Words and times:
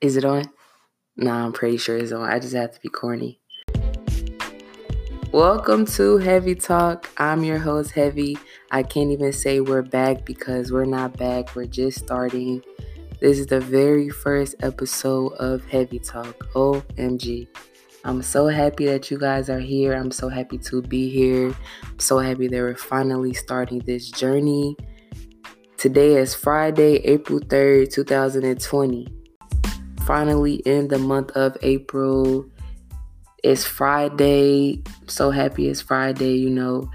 Is 0.00 0.16
it 0.16 0.24
on? 0.24 0.44
Nah, 1.16 1.44
I'm 1.44 1.52
pretty 1.52 1.76
sure 1.76 1.96
it's 1.96 2.12
on. 2.12 2.28
I 2.28 2.38
just 2.38 2.54
have 2.54 2.72
to 2.72 2.80
be 2.80 2.88
corny. 2.88 3.40
Welcome 5.32 5.86
to 5.86 6.18
Heavy 6.18 6.54
Talk. 6.54 7.08
I'm 7.16 7.44
your 7.44 7.58
host, 7.58 7.92
Heavy. 7.92 8.36
I 8.70 8.82
can't 8.82 9.10
even 9.10 9.32
say 9.32 9.60
we're 9.60 9.82
back 9.82 10.24
because 10.24 10.72
we're 10.72 10.84
not 10.84 11.16
back. 11.16 11.54
We're 11.54 11.66
just 11.66 11.98
starting. 11.98 12.62
This 13.20 13.38
is 13.38 13.46
the 13.46 13.60
very 13.60 14.08
first 14.08 14.56
episode 14.60 15.34
of 15.34 15.64
Heavy 15.66 15.98
Talk. 16.00 16.48
OMG. 16.54 17.48
I'm 18.04 18.20
so 18.20 18.48
happy 18.48 18.86
that 18.86 19.10
you 19.10 19.18
guys 19.18 19.48
are 19.48 19.60
here. 19.60 19.94
I'm 19.94 20.10
so 20.10 20.28
happy 20.28 20.58
to 20.58 20.82
be 20.82 21.08
here. 21.08 21.54
I'm 21.84 22.00
so 22.00 22.18
happy 22.18 22.48
that 22.48 22.58
we're 22.58 22.74
finally 22.74 23.32
starting 23.32 23.78
this 23.78 24.10
journey. 24.10 24.76
Today 25.82 26.14
is 26.14 26.32
Friday, 26.32 26.98
April 26.98 27.40
3rd, 27.40 27.92
2020. 27.92 29.08
Finally 30.06 30.54
in 30.64 30.86
the 30.86 30.98
month 31.00 31.32
of 31.32 31.56
April. 31.62 32.46
It's 33.42 33.64
Friday. 33.64 34.80
So 35.08 35.32
happy 35.32 35.68
it's 35.68 35.80
Friday, 35.80 36.36
you 36.36 36.50
know. 36.50 36.88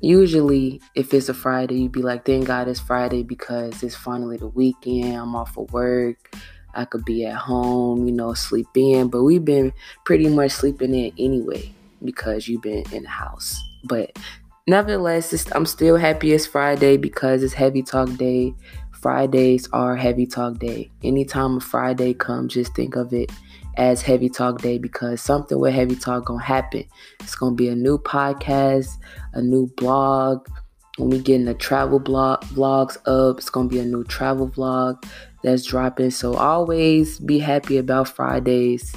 Usually, 0.00 0.80
if 0.94 1.12
it's 1.12 1.28
a 1.28 1.34
Friday, 1.34 1.74
you'd 1.74 1.92
be 1.92 2.00
like, 2.00 2.24
thank 2.24 2.46
God 2.46 2.68
it's 2.68 2.80
Friday 2.80 3.22
because 3.22 3.82
it's 3.82 3.94
finally 3.94 4.38
the 4.38 4.48
weekend. 4.48 5.14
I'm 5.14 5.36
off 5.36 5.58
of 5.58 5.70
work. 5.74 6.34
I 6.72 6.86
could 6.86 7.04
be 7.04 7.26
at 7.26 7.36
home, 7.36 8.06
you 8.06 8.12
know, 8.12 8.32
sleep 8.32 8.68
in. 8.76 9.08
But 9.08 9.24
we've 9.24 9.44
been 9.44 9.74
pretty 10.06 10.30
much 10.30 10.52
sleeping 10.52 10.94
in 10.94 11.12
anyway 11.18 11.70
because 12.02 12.48
you've 12.48 12.62
been 12.62 12.90
in 12.92 13.02
the 13.02 13.10
house. 13.10 13.62
But 13.84 14.18
nevertheless, 14.66 15.50
I'm 15.52 15.66
still 15.66 15.96
happy 15.96 16.32
it's 16.32 16.46
Friday 16.46 16.96
because 16.96 17.42
it's 17.42 17.54
Heavy 17.54 17.82
Talk 17.82 18.14
Day. 18.16 18.54
Fridays 18.92 19.68
are 19.72 19.94
Heavy 19.94 20.26
Talk 20.26 20.58
Day. 20.58 20.90
Anytime 21.04 21.58
a 21.58 21.60
Friday 21.60 22.14
comes, 22.14 22.54
just 22.54 22.74
think 22.74 22.96
of 22.96 23.12
it 23.12 23.30
as 23.76 24.02
Heavy 24.02 24.28
Talk 24.28 24.62
Day 24.62 24.78
because 24.78 25.20
something 25.20 25.58
with 25.58 25.74
Heavy 25.74 25.94
Talk 25.94 26.24
gonna 26.24 26.42
happen. 26.42 26.84
It's 27.20 27.36
gonna 27.36 27.54
be 27.54 27.68
a 27.68 27.76
new 27.76 27.98
podcast, 27.98 28.96
a 29.34 29.42
new 29.42 29.68
blog. 29.76 30.48
When 30.96 31.10
we 31.10 31.18
getting 31.18 31.44
the 31.44 31.54
travel 31.54 32.00
blog 32.00 32.40
vlogs 32.46 32.96
up, 33.06 33.38
it's 33.38 33.50
gonna 33.50 33.68
be 33.68 33.78
a 33.78 33.84
new 33.84 34.02
travel 34.02 34.48
vlog 34.48 35.04
that's 35.42 35.64
dropping. 35.64 36.10
So 36.10 36.34
always 36.34 37.20
be 37.20 37.38
happy 37.38 37.76
about 37.76 38.08
Fridays. 38.08 38.94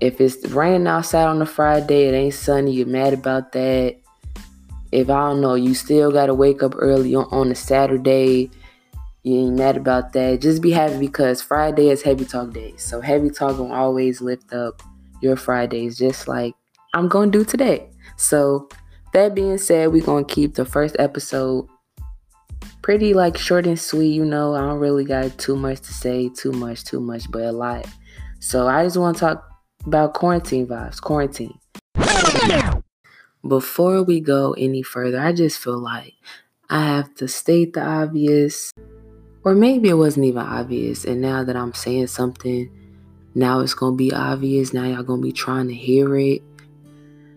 If 0.00 0.20
it's 0.20 0.46
raining 0.50 0.86
outside 0.86 1.24
on 1.24 1.40
a 1.40 1.46
Friday, 1.46 2.08
it 2.08 2.14
ain't 2.14 2.34
sunny, 2.34 2.72
you're 2.72 2.86
mad 2.86 3.14
about 3.14 3.52
that. 3.52 3.96
If 4.92 5.10
I 5.10 5.28
don't 5.28 5.40
know, 5.40 5.54
you 5.54 5.74
still 5.74 6.10
gotta 6.10 6.34
wake 6.34 6.62
up 6.62 6.74
early 6.76 7.14
on, 7.14 7.26
on 7.30 7.50
a 7.50 7.54
Saturday 7.54 8.50
you 9.26 9.40
ain't 9.40 9.56
mad 9.58 9.76
about 9.76 10.12
that. 10.12 10.40
Just 10.40 10.62
be 10.62 10.70
happy 10.70 11.00
because 11.00 11.42
Friday 11.42 11.88
is 11.88 12.00
Heavy 12.00 12.24
Talk 12.24 12.52
Day. 12.52 12.74
So 12.76 13.00
Heavy 13.00 13.28
Talk 13.28 13.58
will 13.58 13.72
always 13.72 14.20
lift 14.20 14.52
up 14.52 14.80
your 15.20 15.34
Fridays, 15.34 15.98
just 15.98 16.28
like 16.28 16.54
I'm 16.94 17.08
gonna 17.08 17.32
do 17.32 17.44
today. 17.44 17.90
So 18.16 18.68
that 19.14 19.34
being 19.34 19.58
said, 19.58 19.92
we're 19.92 20.04
gonna 20.04 20.24
keep 20.24 20.54
the 20.54 20.64
first 20.64 20.94
episode 21.00 21.66
pretty 22.82 23.14
like 23.14 23.36
short 23.36 23.66
and 23.66 23.80
sweet. 23.80 24.14
You 24.14 24.24
know, 24.24 24.54
I 24.54 24.60
don't 24.60 24.78
really 24.78 25.04
got 25.04 25.36
too 25.38 25.56
much 25.56 25.80
to 25.80 25.92
say, 25.92 26.28
too 26.28 26.52
much, 26.52 26.84
too 26.84 27.00
much, 27.00 27.28
but 27.28 27.42
a 27.42 27.50
lot. 27.50 27.84
So 28.38 28.68
I 28.68 28.84
just 28.84 28.96
want 28.96 29.16
to 29.16 29.20
talk 29.20 29.44
about 29.86 30.14
quarantine 30.14 30.68
vibes. 30.68 31.00
Quarantine. 31.00 31.58
Before 33.48 34.02
we 34.02 34.20
go 34.20 34.52
any 34.52 34.82
further, 34.82 35.20
I 35.20 35.32
just 35.32 35.58
feel 35.58 35.78
like 35.78 36.14
I 36.68 36.84
have 36.84 37.14
to 37.16 37.28
state 37.28 37.74
the 37.74 37.82
obvious. 37.82 38.72
Or 39.44 39.54
maybe 39.54 39.88
it 39.88 39.94
wasn't 39.94 40.26
even 40.26 40.42
obvious. 40.42 41.04
And 41.04 41.20
now 41.20 41.44
that 41.44 41.56
I'm 41.56 41.72
saying 41.72 42.08
something, 42.08 42.70
now 43.34 43.60
it's 43.60 43.74
going 43.74 43.92
to 43.92 43.96
be 43.96 44.12
obvious. 44.12 44.72
Now 44.72 44.84
y'all 44.84 45.02
going 45.02 45.20
to 45.20 45.26
be 45.26 45.32
trying 45.32 45.68
to 45.68 45.74
hear 45.74 46.16
it. 46.16 46.42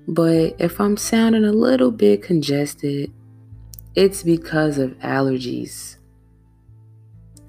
But 0.08 0.56
if 0.58 0.82
I'm 0.82 0.98
sounding 0.98 1.46
a 1.46 1.52
little 1.52 1.92
bit 1.92 2.24
congested, 2.24 3.12
it's 3.94 4.24
because 4.24 4.80
of 4.80 4.98
allergies. 5.00 5.98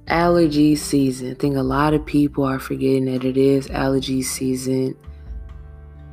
Allergy 0.09 0.77
season. 0.77 1.31
I 1.31 1.35
think 1.35 1.57
a 1.57 1.63
lot 1.63 1.95
of 1.95 2.05
people 2.05 2.45
are 2.45 2.59
forgetting 2.59 3.07
that 3.07 3.25
it 3.25 3.39
is 3.39 3.71
allergy 3.71 4.23
season. 4.23 4.97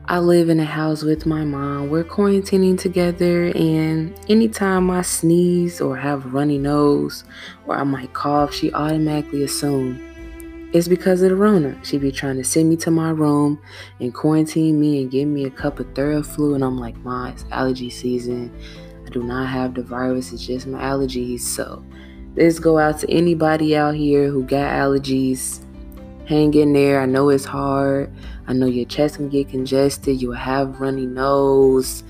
I 0.09 0.19
live 0.19 0.47
in 0.47 0.57
a 0.61 0.65
house 0.65 1.03
with 1.03 1.25
my 1.25 1.43
mom. 1.43 1.89
We're 1.89 2.05
quarantining 2.05 2.79
together, 2.79 3.51
and 3.53 4.17
anytime 4.29 4.89
I 4.89 5.01
sneeze 5.01 5.81
or 5.81 5.97
have 5.97 6.25
a 6.25 6.29
runny 6.29 6.57
nose 6.57 7.25
or 7.65 7.75
I 7.75 7.83
might 7.83 8.13
cough, 8.13 8.53
she 8.53 8.71
automatically 8.71 9.43
assumes 9.43 9.99
it's 10.71 10.87
because 10.87 11.21
of 11.21 11.29
the 11.31 11.35
Rona. 11.35 11.77
She 11.83 11.97
be 11.97 12.13
trying 12.13 12.37
to 12.37 12.45
send 12.45 12.69
me 12.69 12.77
to 12.77 12.91
my 12.91 13.09
room 13.09 13.59
and 13.99 14.13
quarantine 14.13 14.79
me 14.79 15.01
and 15.01 15.11
give 15.11 15.27
me 15.27 15.43
a 15.43 15.49
cup 15.49 15.77
of 15.81 15.87
Theraflu, 15.87 16.55
and 16.55 16.63
I'm 16.63 16.77
like, 16.77 16.95
Ma, 16.99 17.27
it's 17.27 17.43
allergy 17.51 17.89
season. 17.89 18.57
I 19.05 19.09
do 19.09 19.23
not 19.23 19.47
have 19.47 19.73
the 19.73 19.83
virus. 19.83 20.31
It's 20.31 20.45
just 20.45 20.67
my 20.67 20.81
allergies. 20.83 21.41
So 21.41 21.83
this 22.33 22.59
go 22.59 22.77
out 22.77 22.99
to 22.99 23.11
anybody 23.11 23.75
out 23.75 23.95
here 23.95 24.29
who 24.29 24.43
got 24.43 24.71
allergies. 24.71 25.65
Hang 26.27 26.53
in 26.53 26.73
there. 26.73 26.99
I 26.99 27.05
know 27.05 27.29
it's 27.29 27.45
hard. 27.45 28.11
I 28.47 28.53
know 28.53 28.65
your 28.65 28.85
chest 28.85 29.15
can 29.15 29.29
get 29.29 29.49
congested, 29.49 30.21
you'll 30.21 30.33
have 30.33 30.79
runny 30.79 31.05
nose, 31.05 32.03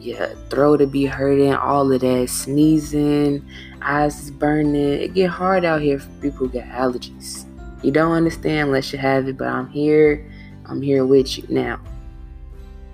your 0.00 0.26
throat 0.50 0.78
to 0.78 0.86
be 0.86 1.04
hurting, 1.04 1.54
all 1.54 1.92
of 1.92 2.00
that, 2.00 2.28
sneezing, 2.28 3.44
eyes 3.82 4.30
burning. 4.32 4.74
It 4.74 5.14
get 5.14 5.30
hard 5.30 5.64
out 5.64 5.80
here 5.80 6.00
for 6.00 6.10
people 6.20 6.46
who 6.46 6.48
get 6.48 6.68
allergies. 6.68 7.44
You 7.84 7.92
don't 7.92 8.12
understand 8.12 8.68
unless 8.68 8.92
you 8.92 8.98
have 8.98 9.28
it, 9.28 9.36
but 9.36 9.48
I'm 9.48 9.68
here. 9.68 10.28
I'm 10.66 10.82
here 10.82 11.06
with 11.06 11.38
you 11.38 11.44
now. 11.48 11.80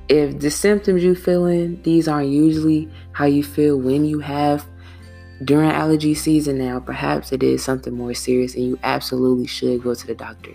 If 0.09 0.41
the 0.41 0.51
symptoms 0.51 1.03
you 1.03 1.15
feeling, 1.15 1.81
these 1.83 2.09
aren't 2.09 2.29
usually 2.29 2.91
how 3.13 3.25
you 3.25 3.43
feel 3.43 3.79
when 3.79 4.05
you 4.05 4.19
have 4.21 4.67
during 5.45 5.71
allergy 5.71 6.15
season 6.15 6.59
now, 6.59 6.81
perhaps 6.81 7.33
it 7.33 7.43
is 7.43 7.63
something 7.63 7.95
more 7.95 8.15
serious 8.15 8.55
and 8.55 8.65
you 8.65 8.79
absolutely 8.83 9.47
should 9.47 9.83
go 9.83 9.95
to 9.95 10.07
the 10.07 10.15
doctor 10.15 10.53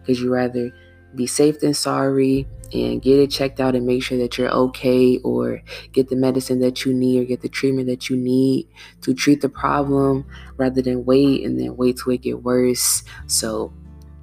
because 0.00 0.20
you 0.20 0.32
rather 0.32 0.72
be 1.14 1.26
safe 1.26 1.60
than 1.60 1.74
sorry 1.74 2.46
and 2.72 3.02
get 3.02 3.18
it 3.18 3.30
checked 3.30 3.58
out 3.58 3.74
and 3.74 3.86
make 3.86 4.02
sure 4.02 4.18
that 4.18 4.38
you're 4.38 4.50
okay 4.50 5.18
or 5.24 5.60
get 5.92 6.08
the 6.08 6.16
medicine 6.16 6.60
that 6.60 6.84
you 6.84 6.94
need 6.94 7.20
or 7.20 7.24
get 7.24 7.40
the 7.40 7.48
treatment 7.48 7.88
that 7.88 8.08
you 8.08 8.16
need 8.16 8.68
to 9.00 9.12
treat 9.12 9.40
the 9.40 9.48
problem 9.48 10.24
rather 10.56 10.80
than 10.80 11.04
wait 11.04 11.44
and 11.44 11.58
then 11.58 11.76
wait 11.76 11.96
till 11.96 12.12
it 12.12 12.22
get 12.22 12.42
worse. 12.42 13.02
So 13.26 13.72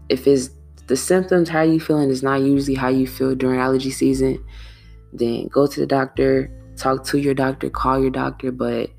if 0.07 0.27
it's 0.27 0.51
the 0.87 0.95
symptoms, 0.95 1.49
how 1.49 1.63
you 1.63 1.79
feeling 1.79 2.09
is 2.09 2.23
not 2.23 2.41
usually 2.41 2.75
how 2.75 2.87
you 2.87 3.05
feel 3.05 3.35
during 3.35 3.59
allergy 3.59 3.91
season, 3.91 4.43
then 5.11 5.47
go 5.47 5.67
to 5.67 5.79
the 5.79 5.87
doctor, 5.87 6.49
talk 6.77 7.03
to 7.05 7.17
your 7.17 7.33
doctor, 7.33 7.69
call 7.69 7.99
your 7.99 8.11
doctor. 8.11 8.51
But 8.51 8.91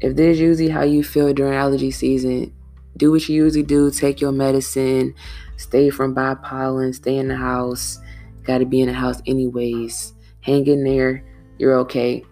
if 0.00 0.16
this 0.16 0.34
is 0.34 0.40
usually 0.40 0.68
how 0.68 0.82
you 0.82 1.02
feel 1.02 1.32
during 1.32 1.54
allergy 1.54 1.90
season, 1.90 2.52
do 2.96 3.10
what 3.10 3.28
you 3.28 3.44
usually 3.44 3.62
do, 3.62 3.90
take 3.90 4.20
your 4.20 4.32
medicine, 4.32 5.14
Stay 5.56 5.88
from 5.88 6.12
by 6.12 6.34
pollen. 6.34 6.92
Stay 6.92 7.16
in 7.16 7.28
the 7.28 7.36
house. 7.36 7.98
Got 8.44 8.58
to 8.58 8.66
be 8.66 8.80
in 8.80 8.88
the 8.88 8.94
house 8.94 9.22
anyways. 9.26 10.12
Hang 10.40 10.66
in 10.66 10.84
there. 10.84 11.24
You're 11.58 11.78
okay. 11.80 12.24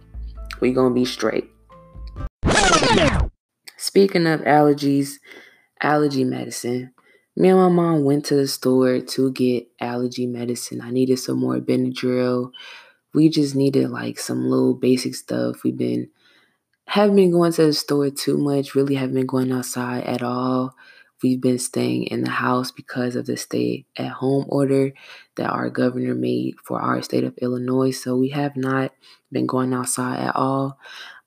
We 0.60 0.72
gonna 0.72 0.94
be 0.94 1.04
straight. 1.04 1.50
Speaking 3.76 4.26
of 4.26 4.40
allergies, 4.42 5.14
allergy 5.80 6.24
medicine. 6.24 6.92
Me 7.36 7.48
and 7.48 7.58
my 7.58 7.68
mom 7.68 8.04
went 8.04 8.24
to 8.26 8.36
the 8.36 8.46
store 8.46 9.00
to 9.00 9.32
get 9.32 9.66
allergy 9.80 10.26
medicine. 10.26 10.80
I 10.80 10.90
needed 10.90 11.18
some 11.18 11.40
more 11.40 11.58
Benadryl. 11.58 12.52
We 13.12 13.28
just 13.28 13.56
needed 13.56 13.90
like 13.90 14.18
some 14.18 14.48
little 14.48 14.74
basic 14.74 15.14
stuff. 15.14 15.64
We've 15.64 15.76
been 15.76 16.10
haven't 16.86 17.16
been 17.16 17.30
going 17.30 17.52
to 17.52 17.66
the 17.66 17.72
store 17.72 18.10
too 18.10 18.36
much. 18.36 18.74
Really 18.74 18.94
haven't 18.94 19.14
been 19.14 19.26
going 19.26 19.52
outside 19.52 20.04
at 20.04 20.22
all. 20.22 20.74
We've 21.22 21.40
been 21.40 21.58
staying 21.58 22.04
in 22.04 22.22
the 22.22 22.30
house 22.30 22.70
because 22.70 23.16
of 23.16 23.26
the 23.26 23.36
stay 23.36 23.86
at 23.96 24.08
home 24.08 24.44
order 24.48 24.92
that 25.36 25.48
our 25.48 25.70
governor 25.70 26.14
made 26.14 26.56
for 26.62 26.80
our 26.80 27.00
state 27.02 27.24
of 27.24 27.38
Illinois. 27.38 27.92
So 27.92 28.16
we 28.16 28.28
have 28.30 28.56
not 28.56 28.92
been 29.32 29.46
going 29.46 29.72
outside 29.72 30.20
at 30.20 30.36
all. 30.36 30.78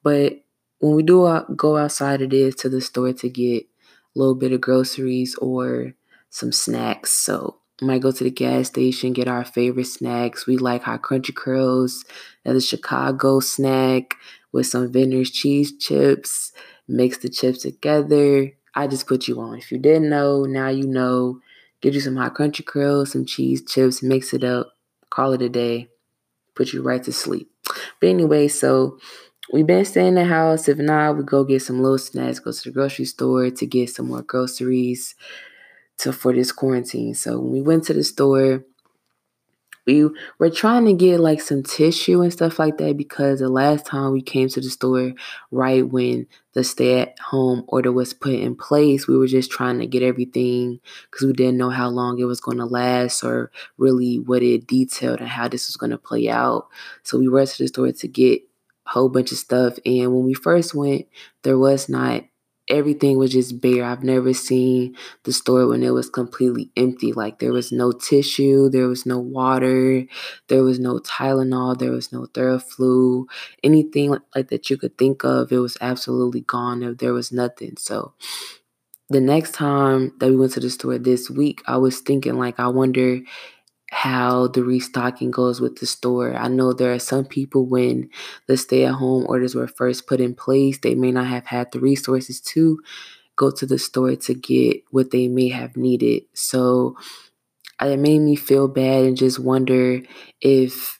But 0.03 0.43
when 0.79 0.95
we 0.95 1.03
do 1.03 1.43
go 1.55 1.77
outside, 1.77 2.21
it 2.21 2.33
is 2.33 2.55
to 2.55 2.69
the 2.69 2.81
store 2.81 3.13
to 3.13 3.29
get 3.29 3.63
a 3.63 4.19
little 4.19 4.35
bit 4.35 4.51
of 4.51 4.61
groceries 4.61 5.35
or 5.35 5.95
some 6.29 6.51
snacks. 6.51 7.11
So 7.11 7.57
might 7.81 8.01
go 8.01 8.11
to 8.11 8.23
the 8.23 8.31
gas 8.31 8.67
station, 8.67 9.13
get 9.13 9.27
our 9.27 9.45
favorite 9.45 9.85
snacks. 9.85 10.47
We 10.47 10.57
like 10.57 10.87
our 10.87 10.99
Crunchy 10.99 11.35
Curls, 11.35 12.05
that's 12.43 12.57
a 12.57 12.61
Chicago 12.61 13.39
snack 13.39 14.15
with 14.51 14.67
some 14.67 14.91
Vitner's 14.91 15.31
cheese 15.31 15.77
chips. 15.77 16.51
Mix 16.87 17.17
the 17.17 17.29
chips 17.29 17.63
together, 17.63 18.53
I 18.73 18.87
just 18.87 19.07
put 19.07 19.27
you 19.27 19.39
on. 19.41 19.57
If 19.57 19.71
you 19.71 19.77
didn't 19.77 20.09
know, 20.09 20.43
now 20.45 20.69
you 20.69 20.87
know. 20.87 21.39
Get 21.81 21.93
you 21.93 21.99
some 21.99 22.15
hot 22.15 22.33
country 22.33 22.65
Curls, 22.65 23.11
some 23.11 23.25
cheese 23.25 23.63
chips, 23.63 24.01
mix 24.01 24.33
it 24.33 24.43
up, 24.43 24.71
call 25.09 25.33
it 25.33 25.41
a 25.43 25.49
day, 25.49 25.89
put 26.55 26.73
you 26.73 26.81
right 26.81 27.03
to 27.03 27.13
sleep. 27.13 27.51
But 27.99 28.09
anyway, 28.09 28.47
so 28.47 28.97
we've 29.53 29.67
been 29.67 29.85
staying 29.85 30.09
in 30.09 30.15
the 30.15 30.25
house. 30.25 30.67
If 30.67 30.79
not, 30.79 31.17
we 31.17 31.23
go 31.23 31.43
get 31.43 31.61
some 31.61 31.81
little 31.81 31.99
snacks, 31.99 32.39
go 32.39 32.51
to 32.51 32.63
the 32.63 32.71
grocery 32.71 33.05
store 33.05 33.49
to 33.51 33.65
get 33.67 33.89
some 33.91 34.07
more 34.07 34.23
groceries. 34.23 35.13
to 35.99 36.13
for 36.13 36.33
this 36.33 36.51
quarantine. 36.51 37.13
So 37.13 37.39
when 37.39 37.51
we 37.51 37.61
went 37.61 37.83
to 37.85 37.93
the 37.93 38.03
store, 38.03 38.63
we 39.87 40.09
were 40.37 40.49
trying 40.49 40.85
to 40.85 40.93
get 40.93 41.19
like 41.19 41.41
some 41.41 41.63
tissue 41.63 42.21
and 42.21 42.31
stuff 42.31 42.59
like 42.59 42.77
that 42.77 42.97
because 42.97 43.39
the 43.39 43.49
last 43.49 43.85
time 43.85 44.11
we 44.11 44.21
came 44.21 44.49
to 44.49 44.59
the 44.59 44.69
store, 44.69 45.13
right 45.49 45.87
when 45.87 46.27
the 46.53 46.63
stay 46.63 46.99
at 46.99 47.17
home 47.19 47.63
order 47.69 47.91
was 47.91 48.13
put 48.13 48.33
in 48.33 48.55
place, 48.55 49.07
we 49.07 49.17
were 49.17 49.27
just 49.27 49.49
trying 49.49 49.79
to 49.79 49.87
get 49.87 50.03
everything 50.03 50.79
because 51.09 51.25
we 51.25 51.33
didn't 51.33 51.57
know 51.57 51.69
how 51.69 51.87
long 51.87 52.19
it 52.19 52.25
was 52.25 52.41
going 52.41 52.57
to 52.57 52.65
last 52.65 53.23
or 53.23 53.49
really 53.77 54.19
what 54.19 54.43
it 54.43 54.67
detailed 54.67 55.19
and 55.19 55.29
how 55.29 55.47
this 55.47 55.67
was 55.67 55.77
going 55.77 55.91
to 55.91 55.97
play 55.97 56.29
out. 56.29 56.67
So 57.03 57.17
we 57.17 57.29
went 57.29 57.49
to 57.49 57.63
the 57.63 57.67
store 57.69 57.91
to 57.91 58.07
get 58.07 58.41
a 58.85 58.89
whole 58.89 59.09
bunch 59.09 59.31
of 59.31 59.37
stuff. 59.37 59.79
And 59.85 60.13
when 60.13 60.25
we 60.25 60.33
first 60.33 60.75
went, 60.75 61.07
there 61.43 61.57
was 61.57 61.87
not 61.87 62.25
everything 62.69 63.17
was 63.17 63.31
just 63.31 63.61
bare. 63.61 63.83
I've 63.85 64.03
never 64.03 64.33
seen 64.33 64.95
the 65.23 65.33
store 65.33 65.67
when 65.67 65.83
it 65.83 65.91
was 65.91 66.09
completely 66.09 66.71
empty. 66.75 67.13
Like 67.13 67.39
there 67.39 67.53
was 67.53 67.71
no 67.71 67.91
tissue, 67.91 68.69
there 68.69 68.87
was 68.87 69.05
no 69.05 69.19
water, 69.19 70.05
there 70.47 70.63
was 70.63 70.79
no 70.79 70.99
Tylenol, 70.99 71.77
there 71.77 71.91
was 71.91 72.11
no 72.11 72.27
Theraflu, 72.27 73.25
anything 73.63 74.09
like, 74.11 74.21
like 74.35 74.47
that 74.49 74.69
you 74.69 74.77
could 74.77 74.97
think 74.97 75.23
of. 75.23 75.51
It 75.51 75.59
was 75.59 75.77
absolutely 75.81 76.41
gone. 76.41 76.95
There 76.99 77.13
was 77.13 77.31
nothing. 77.31 77.75
So 77.77 78.13
the 79.09 79.21
next 79.21 79.53
time 79.53 80.13
that 80.19 80.29
we 80.29 80.35
went 80.35 80.51
to 80.53 80.59
the 80.59 80.69
store 80.69 80.97
this 80.97 81.29
week, 81.29 81.61
I 81.65 81.77
was 81.77 81.99
thinking 81.99 82.37
like 82.37 82.59
I 82.59 82.67
wonder 82.67 83.21
how 83.91 84.47
the 84.47 84.63
restocking 84.63 85.31
goes 85.31 85.61
with 85.61 85.79
the 85.79 85.85
store. 85.85 86.35
I 86.35 86.47
know 86.49 86.73
there 86.73 86.93
are 86.93 86.99
some 86.99 87.25
people 87.25 87.65
when 87.65 88.09
the 88.47 88.57
stay 88.57 88.85
at 88.85 88.93
home 88.95 89.25
orders 89.29 89.55
were 89.55 89.67
first 89.67 90.07
put 90.07 90.19
in 90.19 90.35
place, 90.35 90.79
they 90.79 90.95
may 90.95 91.11
not 91.11 91.27
have 91.27 91.45
had 91.45 91.71
the 91.71 91.79
resources 91.79 92.41
to 92.41 92.79
go 93.35 93.51
to 93.51 93.65
the 93.65 93.79
store 93.79 94.15
to 94.15 94.33
get 94.33 94.83
what 94.91 95.11
they 95.11 95.27
may 95.27 95.49
have 95.49 95.77
needed. 95.77 96.23
So 96.33 96.97
uh, 97.81 97.87
it 97.87 97.99
made 97.99 98.19
me 98.19 98.35
feel 98.35 98.67
bad 98.67 99.05
and 99.05 99.17
just 99.17 99.39
wonder 99.39 100.01
if 100.41 100.99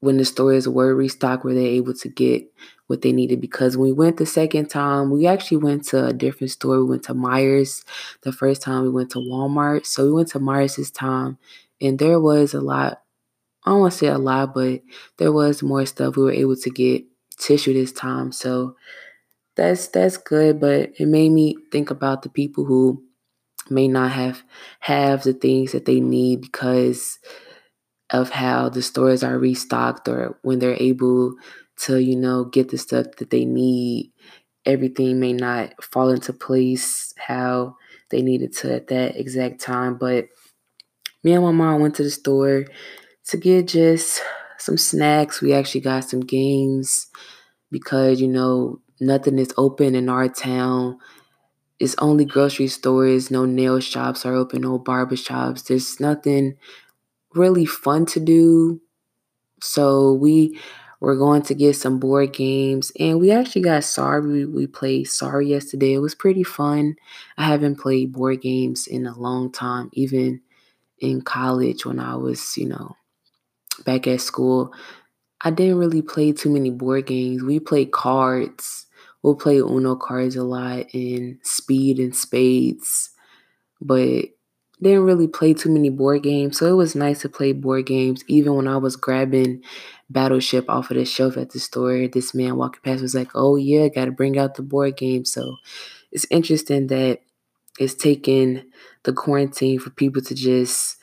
when 0.00 0.16
the 0.18 0.24
stores 0.24 0.68
were 0.68 0.94
restocked, 0.94 1.44
were 1.44 1.54
they 1.54 1.66
able 1.66 1.94
to 1.94 2.08
get 2.08 2.44
what 2.86 3.02
they 3.02 3.12
needed? 3.12 3.40
Because 3.40 3.76
when 3.76 3.88
we 3.88 3.92
went 3.92 4.16
the 4.18 4.26
second 4.26 4.68
time, 4.70 5.10
we 5.10 5.26
actually 5.26 5.56
went 5.56 5.84
to 5.86 6.06
a 6.06 6.12
different 6.12 6.52
store. 6.52 6.78
We 6.78 6.90
went 6.90 7.02
to 7.04 7.14
Meijer's 7.14 7.84
The 8.22 8.32
first 8.32 8.62
time 8.62 8.84
we 8.84 8.90
went 8.90 9.10
to 9.10 9.18
Walmart. 9.18 9.86
So 9.86 10.04
we 10.04 10.12
went 10.12 10.28
to 10.28 10.40
Meijer's 10.40 10.76
this 10.76 10.90
time 10.90 11.38
and 11.80 11.98
there 11.98 12.20
was 12.20 12.54
a 12.54 12.60
lot, 12.60 13.02
I 13.64 13.70
don't 13.70 13.80
want 13.80 13.92
to 13.92 13.98
say 13.98 14.06
a 14.08 14.18
lot, 14.18 14.54
but 14.54 14.82
there 15.18 15.32
was 15.32 15.62
more 15.62 15.86
stuff. 15.86 16.16
We 16.16 16.24
were 16.24 16.32
able 16.32 16.56
to 16.56 16.70
get 16.70 17.04
tissue 17.38 17.74
this 17.74 17.92
time. 17.92 18.32
So 18.32 18.76
that's 19.56 19.88
that's 19.88 20.16
good, 20.16 20.60
but 20.60 20.92
it 20.98 21.06
made 21.06 21.30
me 21.30 21.56
think 21.72 21.90
about 21.90 22.22
the 22.22 22.28
people 22.28 22.64
who 22.64 23.02
may 23.70 23.88
not 23.88 24.12
have 24.12 24.42
have 24.80 25.24
the 25.24 25.34
things 25.34 25.72
that 25.72 25.86
they 25.86 26.00
need 26.00 26.42
because 26.42 27.18
of 28.10 28.30
how 28.30 28.68
the 28.68 28.82
stores 28.82 29.22
are 29.22 29.38
restocked 29.38 30.08
or 30.08 30.38
when 30.42 30.58
they're 30.58 30.76
able 30.80 31.34
to, 31.76 31.98
you 31.98 32.16
know, 32.16 32.44
get 32.44 32.70
the 32.70 32.78
stuff 32.78 33.06
that 33.18 33.30
they 33.30 33.44
need. 33.44 34.12
Everything 34.66 35.20
may 35.20 35.32
not 35.32 35.82
fall 35.82 36.10
into 36.10 36.32
place 36.32 37.14
how 37.18 37.76
they 38.10 38.22
needed 38.22 38.54
to 38.56 38.74
at 38.74 38.88
that 38.88 39.16
exact 39.16 39.60
time, 39.60 39.96
but 39.98 40.28
me 41.28 41.34
and 41.34 41.44
my 41.44 41.52
mom 41.52 41.80
went 41.80 41.94
to 41.96 42.02
the 42.02 42.10
store 42.10 42.64
to 43.26 43.36
get 43.36 43.68
just 43.68 44.22
some 44.56 44.78
snacks. 44.78 45.42
We 45.42 45.52
actually 45.52 45.82
got 45.82 46.04
some 46.04 46.20
games 46.20 47.06
because, 47.70 48.18
you 48.18 48.28
know, 48.28 48.80
nothing 48.98 49.38
is 49.38 49.52
open 49.58 49.94
in 49.94 50.08
our 50.08 50.28
town. 50.28 50.98
It's 51.78 51.94
only 51.98 52.24
grocery 52.24 52.68
stores, 52.68 53.30
no 53.30 53.44
nail 53.44 53.78
shops 53.78 54.24
are 54.24 54.34
open, 54.34 54.62
no 54.62 54.78
barber 54.78 55.16
shops. 55.16 55.62
There's 55.62 56.00
nothing 56.00 56.56
really 57.34 57.66
fun 57.66 58.06
to 58.06 58.20
do. 58.20 58.80
So 59.60 60.14
we 60.14 60.58
were 61.00 61.16
going 61.16 61.42
to 61.42 61.54
get 61.54 61.76
some 61.76 62.00
board 62.00 62.32
games 62.32 62.90
and 62.98 63.20
we 63.20 63.30
actually 63.30 63.62
got 63.62 63.84
sorry. 63.84 64.46
We 64.46 64.66
played 64.66 65.08
sorry 65.08 65.48
yesterday. 65.48 65.92
It 65.92 65.98
was 65.98 66.14
pretty 66.14 66.42
fun. 66.42 66.96
I 67.36 67.44
haven't 67.44 67.78
played 67.78 68.12
board 68.12 68.40
games 68.40 68.86
in 68.86 69.06
a 69.06 69.16
long 69.16 69.52
time, 69.52 69.90
even 69.92 70.40
in 71.00 71.22
college 71.22 71.86
when 71.86 71.98
I 71.98 72.16
was, 72.16 72.56
you 72.56 72.66
know, 72.68 72.96
back 73.84 74.06
at 74.06 74.20
school, 74.20 74.72
I 75.42 75.50
didn't 75.50 75.78
really 75.78 76.02
play 76.02 76.32
too 76.32 76.50
many 76.50 76.70
board 76.70 77.06
games. 77.06 77.42
We 77.42 77.60
played 77.60 77.92
cards. 77.92 78.86
We'll 79.22 79.36
play 79.36 79.58
Uno 79.58 79.96
cards 79.96 80.36
a 80.36 80.44
lot 80.44 80.86
and 80.94 81.38
speed 81.42 81.98
and 81.98 82.14
spades, 82.14 83.10
but 83.80 84.26
didn't 84.80 85.04
really 85.04 85.28
play 85.28 85.54
too 85.54 85.70
many 85.72 85.90
board 85.90 86.22
games. 86.22 86.58
So 86.58 86.66
it 86.66 86.76
was 86.76 86.94
nice 86.94 87.22
to 87.22 87.28
play 87.28 87.52
board 87.52 87.86
games. 87.86 88.24
Even 88.28 88.54
when 88.54 88.68
I 88.68 88.76
was 88.76 88.96
grabbing 88.96 89.62
Battleship 90.10 90.66
off 90.68 90.90
of 90.90 90.96
the 90.96 91.04
shelf 91.04 91.36
at 91.36 91.50
the 91.50 91.60
store, 91.60 92.06
this 92.08 92.34
man 92.34 92.56
walking 92.56 92.80
past 92.84 93.02
was 93.02 93.14
like, 93.14 93.30
"Oh 93.34 93.56
yeah, 93.56 93.88
got 93.88 94.06
to 94.06 94.12
bring 94.12 94.38
out 94.38 94.54
the 94.54 94.62
board 94.62 94.96
game." 94.96 95.24
So 95.24 95.56
it's 96.12 96.26
interesting 96.30 96.88
that 96.88 97.20
it's 97.78 97.94
taken 97.94 98.64
the 99.04 99.12
quarantine 99.12 99.78
for 99.78 99.90
people 99.90 100.22
to 100.22 100.34
just 100.34 100.96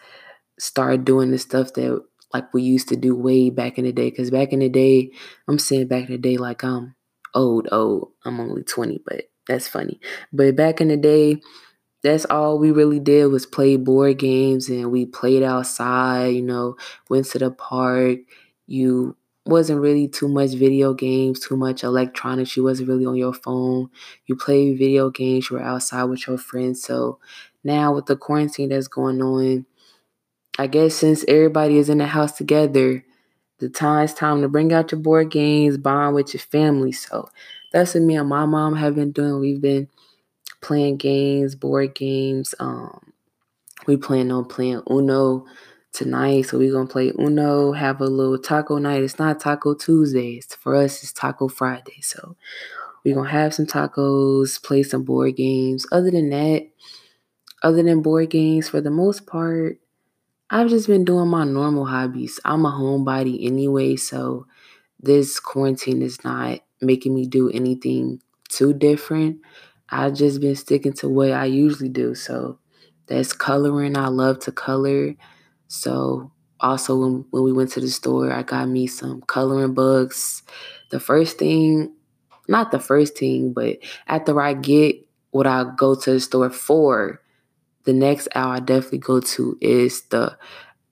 start 0.60 1.06
doing 1.06 1.32
the 1.32 1.38
stuff 1.38 1.74
that 1.74 2.02
like 2.34 2.54
we 2.54 2.64
used 2.64 2.90
to 2.90 2.96
do 2.96 3.16
way 3.16 3.50
back 3.50 3.78
in 3.78 3.86
the 3.86 3.92
day. 3.92 4.10
Because 4.10 4.32
back 4.32 4.54
in 4.54 4.60
the 4.60 4.70
day, 4.70 5.12
I'm 5.48 5.60
saying 5.60 5.88
back 5.88 6.06
in 6.06 6.12
the 6.12 6.18
day 6.18 6.38
like 6.38 6.64
I'm 6.64 6.96
old, 7.34 7.68
old. 7.72 8.12
I'm 8.26 8.40
only 8.40 8.64
20, 8.64 9.02
but 9.06 9.24
that's 9.48 9.68
funny. 9.68 10.00
But 10.34 10.56
back 10.56 10.82
in 10.82 10.90
the 10.90 10.98
day, 10.98 11.42
that's 12.04 12.26
all 12.26 12.60
we 12.60 12.72
really 12.72 13.00
did 13.00 13.28
was 13.28 13.46
play 13.46 13.78
board 13.78 14.20
games 14.20 14.70
and 14.70 14.92
we 14.92 15.06
played 15.06 15.44
outside, 15.44 16.36
you 16.36 16.42
know, 16.44 16.78
went 17.10 17.26
to 17.28 17.40
the 17.40 17.52
park. 17.52 18.20
You 18.68 19.18
wasn't 19.46 19.80
really 19.82 20.08
too 20.08 20.28
much 20.28 20.52
video 20.52 20.94
games, 20.94 21.40
too 21.40 21.56
much 21.56 21.84
electronics. 21.84 22.58
You 22.58 22.64
wasn't 22.64 22.90
really 22.90 23.06
on 23.06 23.16
your 23.16 23.34
phone. 23.34 23.90
You 24.26 24.36
played 24.36 24.78
video 24.78 25.10
games, 25.10 25.50
you 25.50 25.58
were 25.58 25.64
outside 25.64 26.06
with 26.06 26.28
your 26.28 26.38
friends. 26.38 26.82
So 26.84 27.20
now 27.64 27.94
with 27.94 28.08
the 28.08 28.16
quarantine 28.16 28.70
that's 28.70 28.88
going 28.88 29.22
on, 29.22 29.66
I 30.58 30.68
guess 30.68 30.96
since 30.96 31.26
everybody 31.28 31.78
is 31.78 31.90
in 31.90 32.00
the 32.00 32.08
house 32.08 32.32
together, 32.32 33.04
the 33.60 33.70
time 33.70 34.04
it's 34.04 34.14
time 34.14 34.42
to 34.42 34.50
bring 34.50 34.74
out 34.74 34.92
your 34.92 35.00
board 35.00 35.32
games, 35.32 35.78
bond 35.78 36.16
with 36.16 36.34
your 36.34 36.42
family. 36.42 36.92
So 36.92 37.30
that's 37.72 37.94
what 37.94 38.04
me 38.04 38.16
and 38.16 38.30
my 38.30 38.46
mom 38.46 38.76
have 38.76 38.96
been 38.96 39.12
doing. 39.12 39.40
We've 39.40 39.62
been 39.62 39.90
playing 40.62 40.98
games, 40.98 41.56
board 41.56 41.94
games. 41.94 42.56
Um, 42.60 43.14
we 43.86 43.98
plan 43.98 44.32
on 44.32 44.46
playing 44.46 44.82
Uno 44.90 45.46
tonight. 45.96 46.44
So 46.44 46.58
we're 46.58 46.72
gonna 46.72 46.88
play 46.88 47.12
Uno, 47.18 47.72
have 47.72 48.02
a 48.02 48.06
little 48.06 48.38
taco 48.38 48.78
night. 48.78 49.04
It's 49.04 49.18
not 49.18 49.40
Taco 49.40 49.74
Tuesdays. 49.74 50.48
For 50.60 50.76
us, 50.76 51.02
it's 51.02 51.14
Taco 51.14 51.48
Friday. 51.48 52.02
So 52.02 52.36
we're 53.04 53.16
gonna 53.16 53.30
have 53.30 53.54
some 53.54 53.66
tacos, 53.66 54.62
play 54.62 54.84
some 54.84 55.04
board 55.04 55.36
games. 55.36 55.86
Other 55.92 56.12
than 56.12 56.30
that, 56.30 56.68
other 57.64 57.82
than 57.82 58.02
board 58.02 58.30
games, 58.30 58.70
for 58.70 58.82
the 58.82 58.92
most 58.92 59.26
part, 59.26 59.80
I've 60.50 60.70
just 60.70 60.88
been 60.88 61.06
doing 61.06 61.30
my 61.30 61.44
normal 61.44 61.86
hobbies. 61.86 62.40
I'm 62.46 62.66
a 62.66 62.72
homebody 62.72 63.46
anyway, 63.46 63.96
so 63.96 64.46
this 65.00 65.40
quarantine 65.40 66.02
is 66.02 66.24
not 66.24 66.60
making 66.82 67.16
me 67.16 67.26
do 67.26 67.50
anything 67.50 68.22
too 68.50 68.74
different. 68.74 69.40
I've 69.90 70.14
just 70.14 70.42
been 70.42 70.56
sticking 70.56 70.94
to 70.94 71.10
what 71.10 71.32
I 71.32 71.46
usually 71.46 71.90
do. 71.90 72.16
So 72.16 72.60
that's 73.08 73.34
coloring. 73.34 73.98
I 73.98 74.08
love 74.08 74.40
to 74.42 74.52
color. 74.52 75.16
So 75.68 76.32
also 76.60 76.98
when, 76.98 77.26
when 77.32 77.44
we 77.44 77.54
went 77.54 77.72
to 77.72 77.82
the 77.82 77.90
store, 77.90 78.32
I 78.32 78.44
got 78.44 78.70
me 78.70 78.88
some 78.88 79.22
coloring 79.24 79.74
books. 79.74 80.44
The 80.92 81.00
first 81.00 81.38
thing, 81.38 81.94
not 82.48 82.72
the 82.72 82.80
first 82.80 83.18
thing, 83.18 83.54
but 83.54 83.78
after 84.08 84.40
I 84.42 84.54
get 84.54 84.98
what 85.32 85.48
I 85.48 85.66
go 85.76 85.96
to 85.96 86.12
the 86.12 86.20
store 86.20 86.50
for, 86.50 87.22
the 87.86 87.94
next 87.94 88.28
aisle 88.36 88.50
I 88.50 88.60
definitely 88.60 89.00
go 89.00 89.20
to 89.20 89.58
is 89.62 90.04
the 90.04 90.38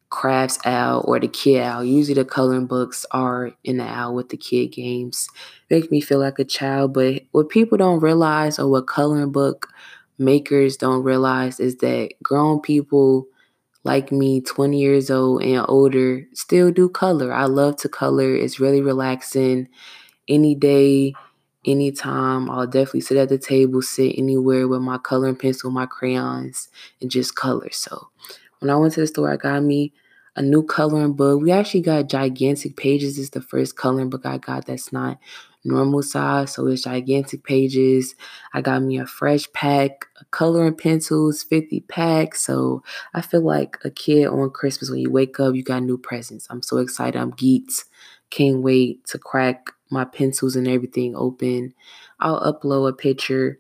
crafts 0.10 0.60
aisle 0.66 1.04
or 1.08 1.20
the 1.20 1.28
kid 1.28 1.62
aisle. 1.62 1.84
Usually 1.84 2.16
the 2.16 2.26
coloring 2.26 2.68
books 2.68 3.06
are 3.12 3.52
in 3.64 3.78
the 3.78 3.84
aisle 3.86 4.14
with 4.14 4.30
the 4.30 4.38
kid 4.38 4.68
games. 4.68 5.28
Make 5.70 5.92
me 5.92 6.02
feel 6.02 6.20
like 6.20 6.40
a 6.40 6.46
child. 6.46 6.94
But 6.94 7.24
what 7.32 7.50
people 7.50 7.78
don't 7.78 8.00
realize 8.02 8.60
or 8.60 8.70
what 8.70 8.88
coloring 8.88 9.32
book 9.32 9.70
makers 10.20 10.78
don't 10.78 11.04
realize 11.04 11.60
is 11.60 11.78
that 11.78 12.12
grown 12.22 12.62
people 12.62 13.28
like 13.84 14.12
me, 14.12 14.42
20 14.42 14.80
years 14.80 15.12
old 15.12 15.44
and 15.44 15.66
older, 15.68 16.26
still 16.34 16.72
do 16.72 16.90
color. 16.90 17.34
I 17.34 17.46
love 17.46 17.78
to 17.78 17.90
color. 17.90 18.34
It's 18.34 18.60
really 18.60 18.82
relaxing. 18.82 19.68
Any 20.28 20.56
day, 20.56 21.14
anytime, 21.66 22.50
I'll 22.50 22.68
definitely 22.68 23.02
sit 23.02 23.18
at 23.18 23.30
the 23.30 23.38
table, 23.38 23.82
sit 23.82 24.18
anywhere 24.18 24.68
with 24.68 24.82
my 24.82 24.98
coloring 24.98 25.36
pencil, 25.36 25.70
my 25.70 25.86
crayons, 25.86 26.70
and 27.02 27.12
just 27.12 27.36
color. 27.36 27.70
So 27.72 28.10
when 28.60 28.70
I 28.70 28.76
went 28.78 28.94
to 28.94 29.02
the 29.02 29.08
store, 29.08 29.32
I 29.32 29.38
got 29.38 29.64
me 29.64 29.94
a 30.36 30.42
new 30.42 30.64
coloring 30.64 31.14
book. 31.14 31.42
We 31.42 31.52
actually 31.52 31.82
got 31.82 32.10
gigantic 32.10 32.78
pages. 32.78 33.20
It's 33.20 33.30
the 33.30 33.42
first 33.42 33.76
coloring 33.78 34.10
book 34.10 34.26
I 34.26 34.38
got 34.38 34.66
that's 34.66 34.92
not 34.94 35.20
normal 35.64 36.04
size, 36.04 36.54
so 36.54 36.68
it's 36.68 36.84
gigantic 36.84 37.44
pages. 37.44 38.16
I 38.54 38.62
got 38.62 38.82
me 38.84 38.98
a 39.00 39.06
fresh 39.06 39.52
pack, 39.54 40.08
of 40.20 40.30
coloring 40.32 40.76
pencils, 40.76 41.44
50 41.44 41.82
packs. 41.82 42.42
So 42.42 42.84
I 43.14 43.22
feel 43.22 43.42
like 43.42 43.78
a 43.84 43.90
kid 43.90 44.28
on 44.28 44.50
Christmas 44.52 44.90
when 44.90 45.00
you 45.00 45.12
wake 45.12 45.40
up, 45.40 45.56
you 45.56 45.64
got 45.64 45.84
new 45.84 45.98
presents. 45.98 46.48
I'm 46.50 46.62
so 46.62 46.78
excited. 46.78 47.20
I'm 47.20 47.34
geeked. 47.34 47.86
Can't 48.30 48.62
wait 48.62 49.06
to 49.08 49.20
crack 49.20 49.72
my 49.90 50.06
pencils 50.06 50.56
and 50.56 50.68
everything 50.68 51.16
open. 51.16 51.74
I'll 52.20 52.42
upload 52.42 52.90
a 52.90 52.94
picture 52.94 53.60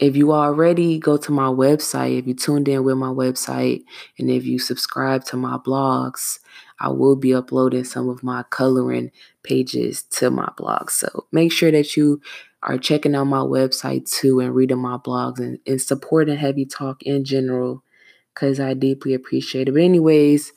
if 0.00 0.16
you 0.16 0.32
already 0.32 0.98
go 0.98 1.18
to 1.18 1.30
my 1.30 1.48
website, 1.48 2.18
if 2.18 2.26
you 2.26 2.32
tuned 2.32 2.68
in 2.68 2.84
with 2.84 2.96
my 2.96 3.08
website, 3.08 3.84
and 4.18 4.30
if 4.30 4.46
you 4.46 4.58
subscribe 4.58 5.24
to 5.26 5.36
my 5.36 5.58
blogs, 5.58 6.38
I 6.80 6.88
will 6.88 7.16
be 7.16 7.34
uploading 7.34 7.84
some 7.84 8.08
of 8.08 8.22
my 8.22 8.42
coloring 8.48 9.10
pages 9.42 10.02
to 10.04 10.30
my 10.30 10.50
blog. 10.56 10.90
So 10.90 11.26
make 11.32 11.52
sure 11.52 11.70
that 11.70 11.98
you 11.98 12.22
are 12.62 12.78
checking 12.78 13.14
out 13.14 13.24
my 13.24 13.40
website 13.40 14.10
too 14.10 14.40
and 14.40 14.54
reading 14.54 14.78
my 14.78 14.96
blogs 14.96 15.38
and, 15.38 15.58
and 15.66 15.80
supporting 15.80 16.38
Heavy 16.38 16.64
Talk 16.64 17.02
in 17.02 17.22
general 17.24 17.84
because 18.34 18.58
I 18.58 18.72
deeply 18.72 19.12
appreciate 19.12 19.68
it. 19.68 19.72
But, 19.72 19.82
anyways, 19.82 20.54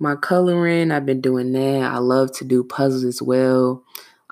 my 0.00 0.16
coloring, 0.16 0.90
I've 0.90 1.06
been 1.06 1.20
doing 1.20 1.52
that. 1.52 1.92
I 1.92 1.98
love 1.98 2.32
to 2.38 2.44
do 2.44 2.64
puzzles 2.64 3.04
as 3.04 3.22
well. 3.22 3.84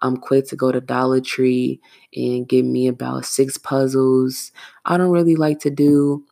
I'm 0.03 0.17
quick 0.17 0.49
to 0.49 0.57
go 0.57 0.73
to 0.73 0.81
Dollar 0.81 1.21
Tree 1.21 1.81
and 2.15 2.49
get 2.49 2.65
me 2.65 2.89
about 2.89 3.25
six 3.25 3.57
puzzles. 3.59 4.53
I 4.85 4.97
don't 4.97 5.11
really 5.13 5.37
like 5.37 5.61
to 5.61 5.71
do 5.71 6.25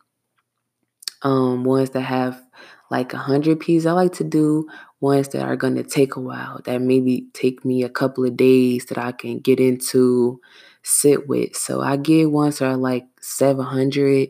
um, 1.23 1.63
ones 1.63 1.91
that 1.91 2.01
have 2.01 2.41
like 2.89 3.13
a 3.13 3.17
hundred 3.17 3.59
pieces. 3.59 3.85
I 3.85 3.93
like 3.93 4.13
to 4.13 4.23
do 4.23 4.67
ones 4.99 5.29
that 5.29 5.43
are 5.43 5.55
gonna 5.55 5.83
take 5.83 6.15
a 6.15 6.19
while, 6.19 6.59
that 6.65 6.81
maybe 6.81 7.27
take 7.33 7.63
me 7.65 7.83
a 7.83 7.89
couple 7.89 8.25
of 8.25 8.37
days 8.37 8.85
that 8.85 8.97
I 8.97 9.11
can 9.11 9.39
get 9.39 9.59
into, 9.59 10.39
sit 10.83 11.27
with. 11.27 11.55
So 11.55 11.81
I 11.81 11.97
get 11.97 12.31
ones 12.31 12.59
that 12.59 12.67
are 12.67 12.77
like 12.77 13.05
700, 13.21 14.29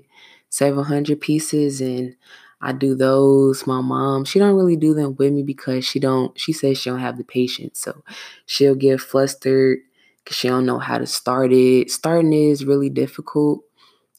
700 0.49 1.19
pieces 1.19 1.81
and 1.81 2.15
I 2.61 2.73
do 2.73 2.95
those. 2.95 3.65
My 3.65 3.81
mom, 3.81 4.25
she 4.25 4.39
don't 4.39 4.55
really 4.55 4.75
do 4.75 4.93
them 4.93 5.15
with 5.17 5.33
me 5.33 5.43
because 5.43 5.85
she 5.85 5.99
don't. 5.99 6.37
She 6.39 6.53
says 6.53 6.77
she 6.77 6.89
don't 6.89 6.99
have 6.99 7.17
the 7.17 7.23
patience, 7.23 7.79
so 7.79 8.03
she'll 8.45 8.75
get 8.75 9.01
flustered 9.01 9.79
because 10.23 10.37
she 10.37 10.47
don't 10.47 10.65
know 10.65 10.79
how 10.79 10.97
to 10.99 11.07
start 11.07 11.51
it. 11.51 11.89
Starting 11.91 12.33
is 12.33 12.65
really 12.65 12.89
difficult, 12.89 13.63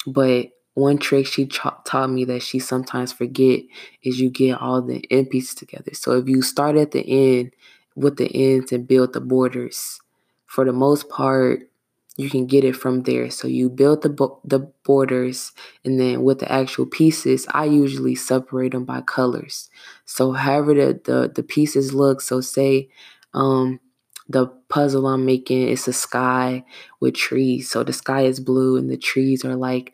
but 0.07 0.49
one 0.75 0.99
trick 0.99 1.27
she 1.27 1.47
taught 1.47 2.11
me 2.11 2.25
that 2.25 2.43
she 2.43 2.59
sometimes 2.59 3.13
forget 3.13 3.63
is 4.03 4.21
you 4.21 4.31
get 4.31 4.61
all 4.61 4.83
the 4.83 5.05
end 5.11 5.31
pieces 5.31 5.55
together. 5.55 5.93
So 5.95 6.13
if 6.13 6.29
you 6.29 6.43
start 6.43 6.77
at 6.77 6.93
the 6.93 7.03
end 7.07 7.53
with 7.95 8.17
the 8.17 8.29
ends 8.35 8.73
and 8.73 8.89
build 8.89 9.13
the 9.13 9.21
borders, 9.21 10.01
for 10.47 10.65
the 10.65 10.73
most 10.73 11.09
part, 11.09 11.69
you 12.17 12.29
can 12.29 12.47
get 12.47 12.65
it 12.65 12.77
from 12.77 13.03
there. 13.05 13.31
So 13.31 13.49
you 13.49 13.71
build 13.71 14.03
the 14.03 14.11
bo- 14.11 14.41
the 14.45 14.61
borders, 14.85 15.53
and 15.85 15.99
then 15.99 16.23
with 16.23 16.41
the 16.41 16.53
actual 16.53 16.87
pieces, 16.87 17.47
I 17.53 17.65
usually 17.65 18.15
separate 18.15 18.73
them 18.73 18.85
by 18.85 19.01
colors. 19.03 19.71
So 20.05 20.33
however 20.33 20.75
the 20.75 21.01
the, 21.05 21.33
the 21.35 21.43
pieces 21.43 21.95
look. 21.95 22.21
So 22.21 22.41
say 22.41 22.91
um, 23.35 23.81
the 24.29 24.47
puzzle 24.69 25.07
I'm 25.07 25.25
making 25.27 25.69
is 25.69 25.89
a 25.89 25.93
sky 25.93 26.65
with 27.01 27.15
trees. 27.15 27.71
So 27.71 27.83
the 27.83 27.93
sky 27.93 28.23
is 28.23 28.41
blue, 28.41 28.77
and 28.77 28.91
the 28.91 28.97
trees 28.99 29.45
are 29.45 29.57
like 29.57 29.93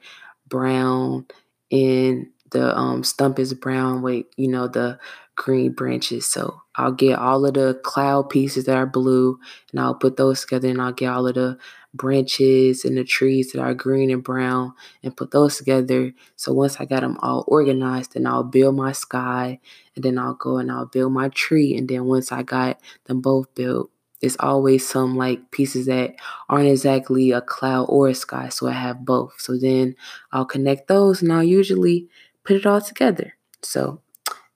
brown, 0.48 1.26
and 1.70 2.28
the 2.50 2.76
um, 2.76 3.04
stump 3.04 3.38
is 3.38 3.54
brown 3.54 4.02
with 4.02 4.26
you 4.37 4.48
know 4.48 4.68
the 4.68 4.98
green 5.37 5.72
branches. 5.72 6.26
So 6.26 6.62
I'll 6.78 6.92
get 6.92 7.18
all 7.18 7.44
of 7.44 7.54
the 7.54 7.78
cloud 7.82 8.30
pieces 8.30 8.64
that 8.64 8.76
are 8.76 8.87
blue, 8.87 9.38
and 9.70 9.80
I'll 9.80 9.94
put 9.94 10.16
those 10.16 10.40
together, 10.40 10.68
and 10.68 10.80
I'll 10.80 10.92
get 10.92 11.11
all 11.11 11.26
of 11.26 11.35
the 11.35 11.58
branches 11.94 12.85
and 12.85 12.97
the 12.97 13.04
trees 13.04 13.52
that 13.52 13.61
are 13.61 13.75
green 13.75 14.11
and 14.11 14.23
brown 14.23 14.75
and 15.02 15.16
put 15.16 15.30
those 15.30 15.56
together. 15.56 16.12
So 16.37 16.52
once 16.52 16.76
I 16.80 16.85
got 16.85 17.00
them 17.00 17.18
all 17.20 17.44
organized, 17.47 18.14
then 18.14 18.26
I'll 18.26 18.44
build 18.44 18.76
my 18.76 18.92
sky 18.92 19.58
and 19.97 20.04
then 20.04 20.18
I'll 20.18 20.35
go 20.35 20.58
and 20.58 20.70
I'll 20.70 20.87
build 20.87 21.12
my 21.12 21.28
tree. 21.30 21.76
And 21.76 21.88
then 21.88 22.04
once 22.04 22.30
I 22.30 22.42
got 22.42 22.80
them 23.04 23.20
both 23.20 23.54
built, 23.54 23.90
it's 24.20 24.37
always 24.40 24.87
some 24.87 25.16
like 25.16 25.50
pieces 25.50 25.87
that 25.87 26.16
aren't 26.49 26.68
exactly 26.68 27.30
a 27.30 27.40
cloud 27.40 27.85
or 27.85 28.08
a 28.08 28.14
sky. 28.14 28.49
So 28.49 28.66
I 28.66 28.73
have 28.73 29.04
both. 29.04 29.35
So 29.38 29.56
then 29.56 29.97
I'll 30.32 30.44
connect 30.44 30.88
those 30.88 31.23
and 31.23 31.32
I'll 31.32 31.44
usually 31.44 32.08
put 32.44 32.56
it 32.56 32.66
all 32.66 32.80
together. 32.80 33.35
So 33.62 34.02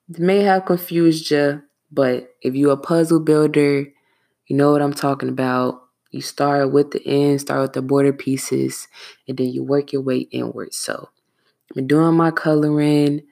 it 0.09 0.19
may 0.19 0.41
have 0.41 0.67
confused 0.67 1.31
you, 1.31 1.63
but 1.93 2.35
if 2.41 2.55
you're 2.55 2.73
a 2.73 2.77
puzzle 2.77 3.21
builder, 3.21 3.87
you 4.47 4.57
know 4.57 4.73
what 4.73 4.83
I'm 4.83 4.95
talking 4.95 5.29
about. 5.29 5.83
You 6.11 6.21
start 6.21 6.73
with 6.73 6.91
the 6.91 7.07
end, 7.07 7.41
start 7.41 7.61
with 7.63 7.73
the 7.75 7.83
border 7.83 8.13
pieces, 8.13 8.89
and 9.29 9.37
then 9.37 9.49
you 9.49 9.63
work 9.63 9.93
your 9.93 10.03
way 10.03 10.21
inward. 10.31 10.75
So 10.75 11.11
I'm 11.77 11.87
doing 11.87 12.15
my 12.17 12.31
coloring, 12.31 13.23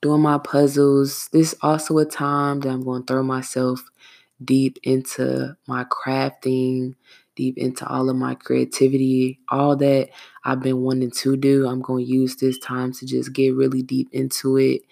doing 0.00 0.22
my 0.22 0.38
puzzles. 0.38 1.28
This 1.32 1.52
is 1.52 1.58
also 1.62 1.98
a 1.98 2.04
time 2.04 2.60
that 2.60 2.70
I'm 2.70 2.82
going 2.82 3.02
to 3.02 3.12
throw 3.12 3.22
myself 3.22 3.82
deep 4.42 4.78
into 4.82 5.56
my 5.66 5.84
crafting, 5.84 6.94
deep 7.36 7.58
into 7.58 7.86
all 7.86 8.08
of 8.08 8.16
my 8.16 8.34
creativity, 8.34 9.38
all 9.50 9.76
that 9.76 10.08
I've 10.44 10.60
been 10.60 10.80
wanting 10.80 11.10
to 11.10 11.36
do. 11.36 11.66
I'm 11.66 11.82
going 11.82 12.04
to 12.04 12.10
use 12.10 12.36
this 12.36 12.58
time 12.58 12.92
to 12.94 13.06
just 13.06 13.32
get 13.32 13.54
really 13.54 13.82
deep 13.82 14.08
into 14.12 14.56
it. 14.56 14.82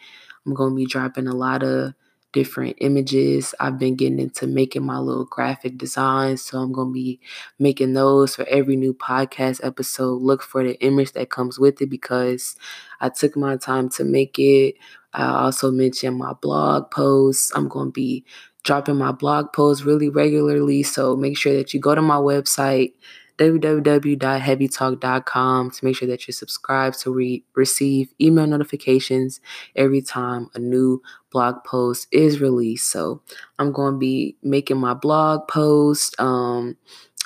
I'm 0.44 0.54
going 0.54 0.72
to 0.72 0.76
be 0.76 0.86
dropping 0.86 1.28
a 1.28 1.34
lot 1.34 1.62
of 1.62 1.94
different 2.32 2.76
images. 2.80 3.54
I've 3.60 3.78
been 3.78 3.96
getting 3.96 4.18
into 4.18 4.46
making 4.46 4.84
my 4.84 4.98
little 4.98 5.24
graphic 5.24 5.78
designs, 5.78 6.42
so 6.42 6.58
I'm 6.58 6.72
going 6.72 6.88
to 6.88 6.94
be 6.94 7.20
making 7.58 7.94
those 7.94 8.36
for 8.36 8.44
every 8.48 8.76
new 8.76 8.94
podcast 8.94 9.64
episode. 9.64 10.22
Look 10.22 10.42
for 10.42 10.62
the 10.62 10.78
image 10.80 11.12
that 11.12 11.30
comes 11.30 11.58
with 11.58 11.80
it 11.80 11.88
because 11.88 12.56
I 13.00 13.08
took 13.08 13.36
my 13.36 13.56
time 13.56 13.88
to 13.90 14.04
make 14.04 14.38
it. 14.38 14.76
I 15.14 15.26
also 15.44 15.70
mentioned 15.70 16.18
my 16.18 16.34
blog 16.34 16.90
posts. 16.90 17.50
I'm 17.54 17.68
going 17.68 17.88
to 17.88 17.92
be 17.92 18.24
dropping 18.62 18.96
my 18.96 19.12
blog 19.12 19.52
posts 19.52 19.84
really 19.84 20.08
regularly, 20.10 20.82
so 20.82 21.16
make 21.16 21.38
sure 21.38 21.54
that 21.54 21.72
you 21.72 21.80
go 21.80 21.94
to 21.94 22.02
my 22.02 22.16
website 22.16 22.92
www.heavytalk.com 23.38 25.70
to 25.70 25.84
make 25.84 25.96
sure 25.96 26.08
that 26.08 26.26
you're 26.26 26.32
subscribed 26.32 26.98
to 27.00 27.12
re- 27.12 27.44
receive 27.54 28.12
email 28.20 28.46
notifications 28.46 29.40
every 29.76 30.02
time 30.02 30.50
a 30.54 30.58
new 30.58 31.00
blog 31.30 31.62
post 31.64 32.08
is 32.10 32.40
released. 32.40 32.90
So 32.90 33.22
I'm 33.58 33.72
going 33.72 33.94
to 33.94 33.98
be 33.98 34.36
making 34.42 34.78
my 34.78 34.94
blog 34.94 35.46
post. 35.48 36.20
Um, 36.20 36.76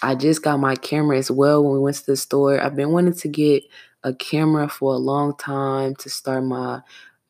I 0.03 0.15
just 0.15 0.43
got 0.43 0.61
my 0.61 0.77
camera 0.77 1.17
as 1.19 1.31
well 1.31 1.65
when 1.65 1.73
we 1.73 1.81
went 1.81 1.97
to 1.97 2.07
the 2.07 2.17
store. 2.17 2.61
I've 2.61 2.77
been 2.77 2.91
wanting 2.91 3.15
to 3.15 3.29
get 3.29 3.65
a 4.05 4.13
camera 4.13 4.69
for 4.69 4.93
a 4.95 4.99
long 4.99 5.37
time 5.37 5.95
to 5.97 6.11
start 6.11 6.45
my 6.45 6.83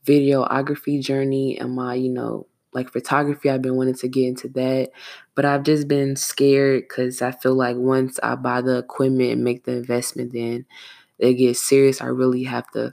videography 0.05 1.01
journey 1.01 1.59
and 1.59 1.75
my, 1.75 1.95
you 1.95 2.11
know, 2.11 2.47
like 2.75 2.91
photography. 2.93 3.51
I've 3.51 3.63
been 3.63 3.77
wanting 3.77 3.95
to 3.97 4.09
get 4.09 4.27
into 4.27 4.49
that, 4.51 4.91
but 5.35 5.45
I've 5.45 5.63
just 5.65 5.89
been 5.89 6.17
scared 6.17 6.85
because 6.89 7.23
I 7.23 7.33
feel 7.33 7.55
like 7.55 7.77
once 7.77 8.19
I 8.23 8.35
buy 8.37 8.61
the 8.63 8.79
equipment 8.79 9.31
and 9.33 9.45
make 9.45 9.65
the 9.65 9.73
investment, 9.73 10.33
then 10.33 10.67
it 11.19 11.35
gets 11.35 11.61
serious. 11.61 12.01
I 12.03 12.07
really 12.07 12.45
have 12.45 12.71
to, 12.73 12.93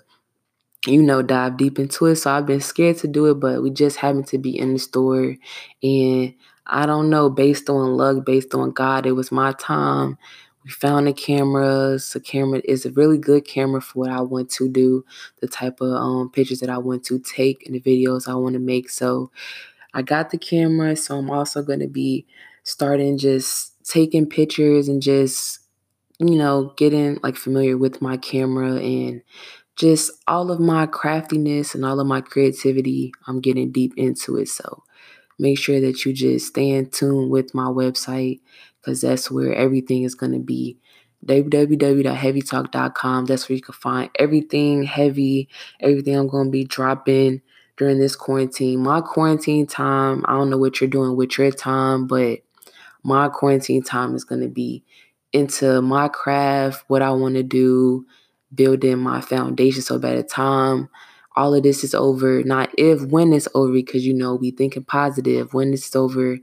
you 0.88 1.02
know, 1.04 1.22
dive 1.22 1.58
deep 1.58 1.78
into 1.80 2.06
it. 2.08 2.16
So 2.16 2.32
I've 2.32 2.46
been 2.46 2.62
scared 2.62 2.98
to 3.00 3.08
do 3.08 3.26
it, 3.28 3.36
but 3.36 3.62
we 3.62 3.70
just 3.70 3.98
happened 3.98 4.28
to 4.28 4.38
be 4.38 4.58
in 4.58 4.74
the 4.74 4.80
store, 4.80 5.36
and 5.84 6.34
I 6.66 6.86
don't 6.86 7.10
know, 7.10 7.30
based 7.30 7.70
on 7.70 7.98
luck, 7.98 8.26
based 8.26 8.54
on 8.54 8.72
God, 8.72 9.06
it 9.06 9.14
was 9.14 9.32
my 9.32 9.54
time. 9.54 10.18
We 10.64 10.72
found 10.72 11.08
the 11.08 11.14
cameras. 11.14 12.12
The 12.14 12.20
camera 12.20 12.62
is 12.66 12.86
a 12.86 12.92
really 12.92 13.18
good 13.18 13.46
camera 13.46 13.82
for 13.82 14.00
what 14.00 14.12
I 14.12 14.22
want 14.22 14.50
to 14.52 14.70
do, 14.70 15.06
the 15.42 15.48
type 15.48 15.82
of 15.82 15.94
um, 15.94 16.30
pictures 16.30 16.60
that 16.60 16.70
I 16.70 16.78
want 16.78 17.04
to 17.06 17.20
take 17.20 17.66
and 17.66 17.74
the 17.76 17.80
videos 17.82 18.28
I 18.28 18.36
want 18.36 18.54
to 18.54 18.60
make. 18.60 18.90
So 18.90 19.32
I 19.93 20.01
got 20.01 20.29
the 20.29 20.38
camera, 20.38 20.96
so 20.96 21.17
I'm 21.17 21.31
also 21.31 21.63
going 21.63 21.79
to 21.79 21.88
be 21.88 22.25
starting 22.63 23.17
just 23.17 23.74
taking 23.86 24.27
pictures 24.27 24.88
and 24.88 25.01
just, 25.01 25.60
you 26.19 26.38
know, 26.38 26.74
getting 26.77 27.17
like 27.24 27.36
familiar 27.36 27.77
with 27.77 28.01
my 28.01 28.17
camera 28.17 28.75
and 28.75 29.22
just 29.75 30.12
all 30.27 30.51
of 30.51 30.60
my 30.60 30.86
craftiness 30.86 31.74
and 31.74 31.86
all 31.86 32.00
of 32.00 32.08
my 32.08 32.22
creativity. 32.22 33.12
I'm 33.27 33.41
getting 33.41 33.72
deep 33.72 33.93
into 33.98 34.38
it. 34.38 34.50
So 34.50 34.84
make 35.39 35.58
sure 35.58 35.81
that 35.81 36.05
you 36.05 36.13
just 36.13 36.48
stay 36.48 36.69
in 36.69 36.89
tune 36.89 37.29
with 37.29 37.55
my 37.55 37.65
website 37.65 38.41
because 38.81 39.01
that's 39.01 39.31
where 39.31 39.53
everything 39.55 40.03
is 40.03 40.15
going 40.15 40.34
to 40.34 40.39
be 40.39 40.77
www.heavytalk.com. 41.25 43.25
That's 43.25 43.50
where 43.50 43.55
you 43.55 43.62
can 43.62 43.74
find 43.74 44.10
everything 44.17 44.84
heavy, 44.84 45.50
everything 45.79 46.15
I'm 46.15 46.27
going 46.27 46.48
to 46.48 46.51
be 46.51 46.63
dropping 46.63 47.41
during 47.80 47.98
this 47.98 48.16
quarantine. 48.16 48.84
My 48.84 49.00
quarantine 49.00 49.66
time, 49.66 50.24
I 50.28 50.34
don't 50.34 50.50
know 50.50 50.58
what 50.58 50.80
you're 50.80 50.90
doing 50.90 51.16
with 51.16 51.38
your 51.38 51.50
time, 51.50 52.06
but 52.06 52.40
my 53.04 53.30
quarantine 53.30 53.82
time 53.82 54.14
is 54.16 54.26
going 54.26 54.42
to 54.42 54.50
be 54.50 54.84
into 55.32 55.82
my 55.82 56.10
craft, 56.10 56.84
what 56.90 57.02
I 57.02 57.12
want 57.12 57.36
to 57.36 57.44
do, 57.44 58.06
building 58.54 59.00
my 59.00 59.22
foundation. 59.22 59.82
So 59.82 59.98
by 59.98 60.16
the 60.16 60.24
time 60.24 60.90
all 61.38 61.56
of 61.56 61.64
this 61.64 61.86
is 61.86 61.96
over, 61.96 62.44
not 62.44 62.70
if, 62.78 63.02
when 63.04 63.32
it's 63.32 63.48
over, 63.56 63.72
because 63.72 64.06
you 64.06 64.14
know, 64.14 64.36
we 64.36 64.52
thinking 64.52 64.84
positive. 64.84 65.54
When 65.54 65.74
it's 65.74 65.96
over, 65.96 66.38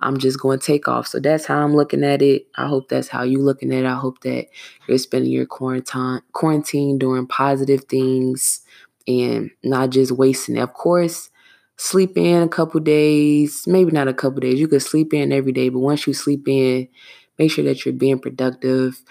I'm 0.00 0.18
just 0.18 0.38
going 0.40 0.60
to 0.60 0.64
take 0.64 0.86
off. 0.86 1.08
So 1.08 1.18
that's 1.18 1.46
how 1.46 1.64
I'm 1.64 1.74
looking 1.74 2.04
at 2.04 2.22
it. 2.22 2.46
I 2.54 2.68
hope 2.68 2.88
that's 2.88 3.08
how 3.08 3.24
you 3.24 3.42
looking 3.42 3.72
at 3.72 3.84
it. 3.84 3.86
I 3.86 3.96
hope 3.96 4.20
that 4.20 4.46
you're 4.86 4.98
spending 4.98 5.32
your 5.32 5.46
quarantine 5.46 6.20
quarantine 6.32 6.98
doing 6.98 7.26
positive 7.26 7.84
things 7.84 8.60
and 9.06 9.50
not 9.62 9.90
just 9.90 10.12
wasting 10.12 10.56
it. 10.56 10.60
Of 10.60 10.74
course, 10.74 11.30
sleep 11.76 12.16
in 12.16 12.42
a 12.42 12.48
couple 12.48 12.80
days, 12.80 13.66
maybe 13.66 13.92
not 13.92 14.08
a 14.08 14.14
couple 14.14 14.40
days. 14.40 14.60
You 14.60 14.68
could 14.68 14.82
sleep 14.82 15.14
in 15.14 15.32
every 15.32 15.52
day, 15.52 15.68
but 15.68 15.80
once 15.80 16.06
you 16.06 16.14
sleep 16.14 16.48
in, 16.48 16.88
make 17.38 17.50
sure 17.50 17.64
that 17.64 17.84
you're 17.84 17.94
being 17.94 18.18
productive. 18.18 19.02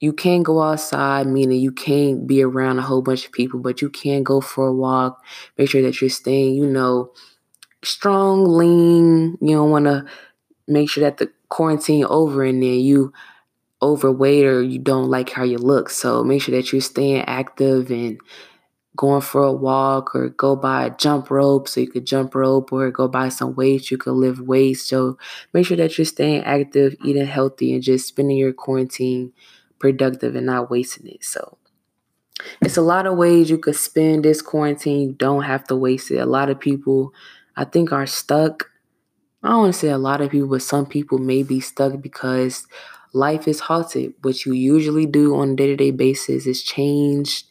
You 0.00 0.12
can't 0.12 0.42
go 0.42 0.60
outside, 0.62 1.28
meaning 1.28 1.60
you 1.60 1.70
can't 1.72 2.26
be 2.26 2.42
around 2.42 2.78
a 2.78 2.82
whole 2.82 3.02
bunch 3.02 3.24
of 3.24 3.32
people, 3.32 3.60
but 3.60 3.80
you 3.80 3.88
can 3.88 4.24
go 4.24 4.40
for 4.40 4.66
a 4.66 4.74
walk. 4.74 5.22
Make 5.56 5.70
sure 5.70 5.82
that 5.82 6.00
you're 6.00 6.10
staying, 6.10 6.56
you 6.56 6.66
know, 6.66 7.12
strong, 7.84 8.44
lean. 8.46 9.38
You 9.40 9.56
don't 9.56 9.70
want 9.70 9.86
to 9.86 10.04
make 10.68 10.90
sure 10.90 11.02
that 11.04 11.18
the 11.18 11.30
quarantine 11.48 12.04
over 12.06 12.44
and 12.44 12.62
then 12.62 12.80
you 12.80 13.12
overweight 13.82 14.44
or 14.46 14.62
you 14.62 14.78
don't 14.78 15.10
like 15.10 15.30
how 15.30 15.44
you 15.44 15.58
look. 15.58 15.90
So 15.90 16.24
make 16.24 16.42
sure 16.42 16.54
that 16.56 16.72
you're 16.72 16.80
staying 16.80 17.22
active 17.22 17.90
and 17.90 18.20
going 18.96 19.22
for 19.22 19.42
a 19.42 19.52
walk 19.52 20.14
or 20.14 20.28
go 20.30 20.54
buy 20.54 20.86
a 20.86 20.96
jump 20.96 21.30
rope 21.30 21.68
so 21.68 21.80
you 21.80 21.88
could 21.88 22.06
jump 22.06 22.34
rope 22.34 22.72
or 22.72 22.90
go 22.90 23.08
buy 23.08 23.28
some 23.28 23.54
weights 23.54 23.90
you 23.90 23.96
could 23.96 24.12
lift 24.12 24.40
weights. 24.40 24.82
So 24.82 25.16
make 25.52 25.66
sure 25.66 25.76
that 25.78 25.96
you're 25.96 26.04
staying 26.04 26.42
active 26.42 26.94
eating 27.04 27.26
healthy 27.26 27.72
and 27.72 27.82
just 27.82 28.06
spending 28.08 28.36
your 28.36 28.52
quarantine 28.52 29.32
productive 29.78 30.36
and 30.36 30.46
not 30.46 30.70
wasting 30.70 31.06
it. 31.08 31.24
So 31.24 31.56
it's 32.60 32.76
a 32.76 32.82
lot 32.82 33.06
of 33.06 33.16
ways 33.16 33.50
you 33.50 33.58
could 33.58 33.76
spend 33.76 34.24
this 34.24 34.42
quarantine. 34.42 35.00
You 35.00 35.12
don't 35.12 35.42
have 35.42 35.64
to 35.64 35.76
waste 35.76 36.10
it. 36.10 36.18
A 36.18 36.26
lot 36.26 36.50
of 36.50 36.60
people 36.60 37.12
i 37.56 37.64
think 37.64 37.92
are 37.92 38.06
stuck. 38.06 38.70
I 39.42 39.48
don't 39.48 39.58
want 39.58 39.74
to 39.74 39.78
say 39.78 39.88
a 39.88 39.98
lot 39.98 40.20
of 40.20 40.30
people 40.30 40.48
but 40.48 40.62
some 40.62 40.86
people 40.86 41.18
may 41.18 41.42
be 41.42 41.60
stuck 41.60 42.00
because 42.00 42.66
life 43.14 43.48
is 43.48 43.60
halted. 43.60 44.14
What 44.22 44.44
you 44.44 44.52
usually 44.52 45.06
do 45.06 45.34
on 45.34 45.50
a 45.50 45.56
day-to-day 45.56 45.92
basis 45.92 46.46
is 46.46 46.62
changed 46.62 47.46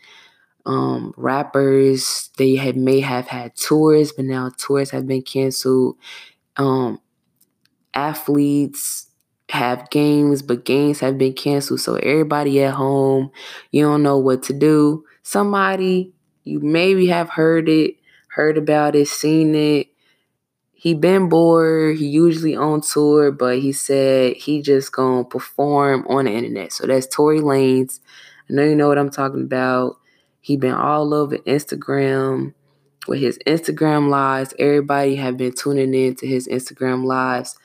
um, 0.66 1.14
rappers 1.18 2.30
they 2.38 2.56
had 2.56 2.78
may 2.78 3.00
have 3.02 3.28
had 3.28 3.56
tours, 3.56 4.12
but 4.12 4.26
now 4.26 4.50
tours 4.58 4.92
have 4.92 5.08
been 5.08 5.22
canceled. 5.24 5.98
Um, 6.58 7.00
athletes 7.94 9.08
have 9.50 9.90
games, 9.90 10.42
but 10.42 10.66
games 10.66 11.00
have 11.02 11.18
been 11.18 11.34
canceled. 11.34 11.82
So 11.82 11.96
everybody 11.96 12.64
at 12.64 12.74
home, 12.76 13.32
you 13.72 13.84
don't 13.84 14.04
know 14.04 14.18
what 14.18 14.44
to 14.44 14.54
do. 14.54 15.06
Somebody 15.24 16.14
you 16.44 16.60
maybe 16.60 17.08
have 17.08 17.30
heard 17.30 17.70
it, 17.70 17.96
heard 18.30 18.58
about 18.58 18.96
it, 18.96 19.08
seen 19.08 19.54
it. 19.56 19.88
He 20.74 20.94
been 20.96 21.30
bored. 21.30 21.98
He 21.98 22.08
usually 22.08 22.56
on 22.56 22.82
tour, 22.82 23.32
but 23.32 23.60
he 23.60 23.72
said 23.72 24.36
he 24.38 24.62
just 24.62 24.92
gonna 24.92 25.24
perform 25.26 26.06
on 26.10 26.26
the 26.26 26.32
internet. 26.32 26.74
So 26.74 26.88
that's 26.88 27.08
Tory 27.08 27.40
Lanez. 27.40 28.00
I 28.50 28.54
know 28.54 28.64
you 28.64 28.76
know 28.76 28.88
what 28.88 28.98
I'm 28.98 29.12
talking 29.12 29.44
about. 29.44 29.98
He 30.42 30.58
been 30.58 30.74
all 30.74 31.14
over 31.14 31.38
Instagram 31.38 32.54
with 33.08 33.20
his 33.20 33.40
Instagram 33.48 34.10
lives. 34.10 34.54
Everybody 34.60 35.16
have 35.16 35.38
been 35.38 35.54
tuning 35.54 35.94
in 35.94 36.16
to 36.16 36.28
his 36.28 36.48
Instagram 36.48 37.06
lives. 37.06 37.58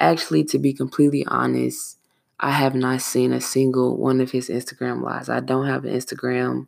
Actually, 0.00 0.44
to 0.44 0.58
be 0.58 0.72
completely 0.72 1.24
honest, 1.26 1.98
I 2.40 2.50
have 2.50 2.74
not 2.74 3.02
seen 3.02 3.32
a 3.32 3.40
single 3.40 3.96
one 3.96 4.20
of 4.20 4.30
his 4.32 4.48
Instagram 4.48 5.02
lives. 5.02 5.28
I 5.28 5.40
don't 5.40 5.66
have 5.66 5.84
an 5.84 5.94
Instagram. 5.94 6.66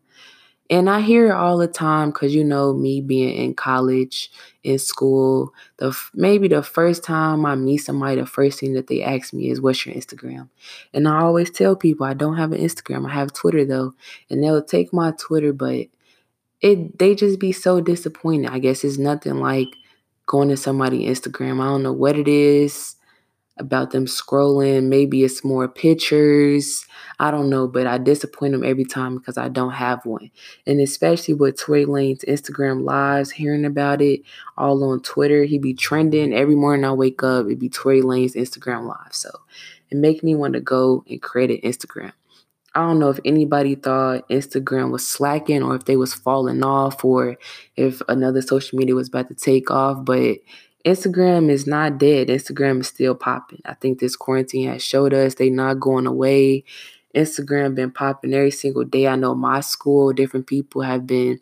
And 0.69 0.91
I 0.91 1.01
hear 1.01 1.27
it 1.29 1.33
all 1.33 1.59
the 1.59 1.69
time 1.69 2.11
because 2.11 2.35
you 2.35 2.43
know 2.43 2.73
me 2.73 3.01
being 3.01 3.37
in 3.37 3.55
college, 3.55 4.31
in 4.65 4.79
school. 4.79 5.53
The 5.77 5.97
maybe 6.15 6.49
the 6.49 6.63
first 6.63 7.05
time 7.05 7.47
I 7.47 7.55
meet 7.55 7.79
somebody, 7.79 8.21
the 8.21 8.27
first 8.27 8.59
thing 8.61 8.73
that 8.75 8.89
they 8.89 9.03
ask 9.03 9.33
me 9.33 9.49
is, 9.51 9.61
"What's 9.61 9.87
your 9.87 9.95
Instagram?" 9.95 10.49
And 10.93 11.07
I 11.07 11.21
always 11.21 11.51
tell 11.51 11.77
people 11.77 12.05
I 12.07 12.15
don't 12.15 12.37
have 12.37 12.53
an 12.53 12.61
Instagram. 12.61 13.07
I 13.09 13.15
have 13.15 13.33
Twitter 13.33 13.65
though, 13.65 13.95
and 14.29 14.43
they'll 14.43 14.63
take 14.63 14.93
my 14.93 15.13
Twitter, 15.13 15.53
but 15.53 15.87
it 16.61 16.99
they 16.99 17.15
just 17.15 17.39
be 17.41 17.53
so 17.53 17.81
disappointed. 17.81 18.51
I 18.51 18.59
guess 18.59 18.85
it's 18.85 18.99
nothing 18.99 19.37
like 19.41 19.69
going 20.27 20.49
to 20.49 20.57
somebody's 20.57 21.21
Instagram. 21.21 21.61
I 21.61 21.67
don't 21.67 21.83
know 21.83 21.93
what 21.93 22.19
it 22.19 22.29
is 22.29 22.96
about 23.59 23.91
them 23.91 24.07
scrolling. 24.07 24.85
Maybe 24.85 25.25
it's 25.25 25.45
more 25.45 25.69
pictures. 25.69 26.85
I 27.19 27.31
don't 27.31 27.49
know, 27.49 27.67
but 27.67 27.87
I 27.87 27.99
disappoint 27.99 28.53
them 28.53 28.65
every 28.65 28.85
time 28.85 29.17
because 29.17 29.39
I 29.39 29.49
don't 29.49 29.73
have 29.73 30.05
one. 30.05 30.31
And 30.67 30.81
especially 30.81 31.35
with 31.35 31.59
Tory 31.59 31.87
Lanez 31.87 32.25
Instagram 32.27 32.85
lives, 32.85 33.31
hearing 33.31 33.65
about 33.65 34.03
it 34.03 34.21
all 34.59 34.85
on 34.85 35.01
Twitter, 35.01 35.45
he 35.45 35.59
be 35.59 35.75
trending. 35.75 36.35
Every 36.35 36.57
morning 36.57 36.85
I 36.85 36.93
wake 36.93 37.23
up, 37.23 37.47
It'd 37.47 37.59
be 37.59 37.69
Tory 37.69 38.03
Lanez 38.03 38.35
Instagram 38.35 38.87
live. 38.87 39.13
So 39.15 39.31
it 39.91 39.97
make 39.97 40.23
me 40.23 40.35
want 40.35 40.55
to 40.55 40.61
go 40.61 41.05
and 41.09 41.23
create 41.23 41.51
an 41.51 41.71
Instagram. 41.71 42.13
I 42.75 42.81
don't 42.81 42.99
know 42.99 43.09
if 43.09 43.19
anybody 43.25 43.75
thought 43.75 44.29
Instagram 44.29 44.91
was 44.91 45.09
slacking 45.09 45.63
or 45.63 45.75
if 45.75 45.87
they 45.87 45.97
was 45.97 46.13
falling 46.13 46.63
off 46.63 47.03
or 47.07 47.39
if 47.75 48.03
another 48.07 48.43
social 48.43 48.79
media 48.79 48.95
was 48.95 49.09
about 49.09 49.29
to 49.29 49.35
take 49.35 49.71
off, 49.71 50.05
but 50.05 50.37
Instagram 50.87 51.51
is 51.51 51.67
not 51.67 51.99
dead. 51.99 52.29
Instagram 52.29 52.81
is 52.81 52.89
still 52.89 53.17
popping. 53.17 53.61
I 53.65 53.75
think 53.75 53.99
this 53.99 54.15
quarantine 54.15 54.69
has 54.71 54.83
showed 54.83 55.13
us 55.13 55.35
they 55.35 55.51
not 55.51 55.81
going 55.81 56.07
away. 56.07 56.65
Instagram 57.15 57.75
been 57.75 57.91
popping 57.91 58.33
every 58.33 58.53
single 58.53 58.85
day. 58.85 59.09
I 59.09 59.17
know 59.17 59.35
my 59.35 59.61
school, 59.61 60.13
different 60.13 60.47
people 60.47 60.83
have 60.83 61.07
been 61.07 61.41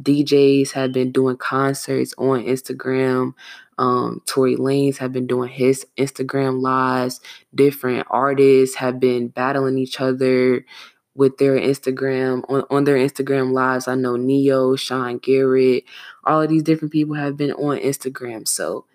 DJs 0.00 0.72
have 0.72 0.92
been 0.92 1.12
doing 1.12 1.36
concerts 1.36 2.14
on 2.16 2.44
Instagram. 2.44 3.34
Um, 3.78 4.22
Tory 4.26 4.56
Lanez 4.56 4.98
have 4.98 5.12
been 5.12 5.26
doing 5.26 5.50
his 5.50 5.86
Instagram 5.96 6.60
lives. 6.60 7.20
Different 7.54 8.06
artists 8.10 8.76
have 8.76 9.00
been 9.00 9.28
battling 9.28 9.78
each 9.78 10.00
other 10.00 10.64
with 11.14 11.38
their 11.38 11.58
Instagram 11.58 12.44
on, 12.48 12.64
on 12.70 12.84
their 12.84 12.96
Instagram 12.96 13.52
lives. 13.52 13.88
I 13.88 13.94
know 13.94 14.16
Ne-Yo, 14.16 14.76
Sean 14.76 15.18
Garrett, 15.18 15.84
all 16.24 16.42
of 16.42 16.48
these 16.48 16.62
different 16.62 16.92
people 16.92 17.14
have 17.14 17.36
been 17.36 17.52
on 17.52 17.78
Instagram. 17.78 18.46
So 18.46 18.86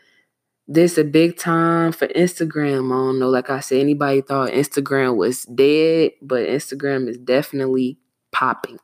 this 0.67 0.97
a 0.97 1.03
big 1.03 1.37
time 1.37 1.91
for 1.91 2.07
Instagram. 2.07 2.87
I 2.87 2.95
don't 2.95 3.19
know. 3.19 3.29
Like 3.29 3.49
I 3.49 3.59
said, 3.59 3.79
anybody 3.79 4.21
thought 4.21 4.51
Instagram 4.51 5.15
was 5.15 5.45
dead, 5.45 6.13
but 6.21 6.47
Instagram 6.47 7.07
is 7.07 7.17
definitely 7.17 7.99
popping. 8.31 8.79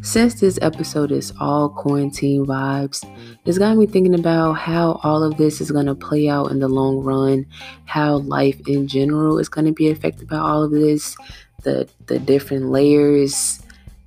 Since 0.00 0.40
this 0.40 0.58
episode 0.60 1.12
is 1.12 1.32
all 1.38 1.68
quarantine 1.68 2.44
vibes, 2.44 3.04
it's 3.44 3.58
got 3.58 3.76
me 3.76 3.86
thinking 3.86 4.14
about 4.14 4.54
how 4.54 5.00
all 5.04 5.22
of 5.22 5.36
this 5.36 5.60
is 5.60 5.70
going 5.70 5.86
to 5.86 5.94
play 5.94 6.28
out 6.28 6.50
in 6.50 6.58
the 6.58 6.66
long 6.66 7.04
run, 7.04 7.46
how 7.84 8.16
life 8.16 8.60
in 8.66 8.88
general 8.88 9.38
is 9.38 9.48
going 9.48 9.66
to 9.66 9.72
be 9.72 9.90
affected 9.90 10.28
by 10.28 10.38
all 10.38 10.64
of 10.64 10.72
this, 10.72 11.16
the 11.62 11.88
the 12.06 12.18
different 12.18 12.66
layers, 12.66 13.62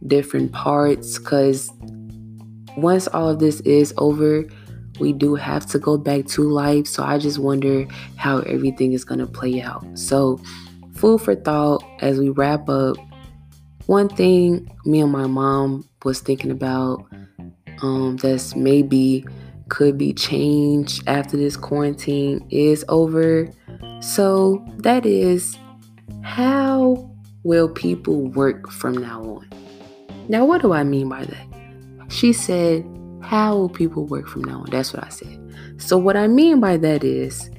different 0.08 0.52
parts 0.52 1.18
cuz 1.18 1.72
once 2.78 3.08
all 3.08 3.30
of 3.30 3.39
this 3.39 3.62
is 3.62 3.94
over, 3.98 4.46
we 5.00 5.13
do 5.13 5.36
have 5.36 5.65
to 5.68 5.80
go 5.80 5.98
back 5.98 6.26
to 6.28 6.44
life. 6.44 6.88
So 6.88 7.04
I 7.04 7.18
just 7.18 7.39
wonder 7.39 7.86
how 8.15 8.39
everything 8.39 8.94
is 8.94 9.04
going 9.04 9.20
to 9.20 9.28
play 9.28 9.62
out. 9.62 9.86
So, 9.98 10.39
food 10.96 11.22
for 11.22 11.36
thought 11.36 11.84
as 12.02 12.20
we 12.20 12.30
wrap 12.30 12.70
up. 12.70 12.98
One 13.88 14.10
thing 14.10 14.72
me 14.86 15.02
and 15.02 15.12
my 15.12 15.28
mom 15.28 15.88
was 16.04 16.20
thinking 16.20 16.52
about 16.52 17.06
um, 17.82 18.18
that's 18.18 18.56
maybe 18.56 19.26
could 19.70 19.98
be 19.98 20.13
changed 20.13 21.04
after 21.08 21.38
this 21.38 21.58
quarantine 21.58 22.46
is 22.50 22.86
over. 22.88 23.50
So, 24.00 24.65
that 24.78 25.06
is 25.06 25.58
how 26.24 27.10
will 27.46 27.70
people 27.70 28.26
work 28.32 28.70
from 28.72 28.98
now 28.98 29.22
on? 29.22 29.48
Now, 30.28 30.44
what 30.46 30.64
do 30.64 30.74
I 30.74 30.84
mean 30.84 31.08
by 31.08 31.24
that? 31.24 31.48
She 32.10 32.34
said, 32.34 32.84
How 33.22 33.56
will 33.56 33.70
people 33.70 34.06
work 34.06 34.28
from 34.28 34.44
now 34.44 34.62
on? 34.62 34.70
That's 34.72 34.92
what 34.92 35.06
I 35.06 35.10
said. 35.10 35.40
So, 35.78 35.98
what 35.98 36.18
I 36.18 36.28
mean 36.28 36.60
by 36.60 36.76
that 36.78 37.04
is, 37.04 37.50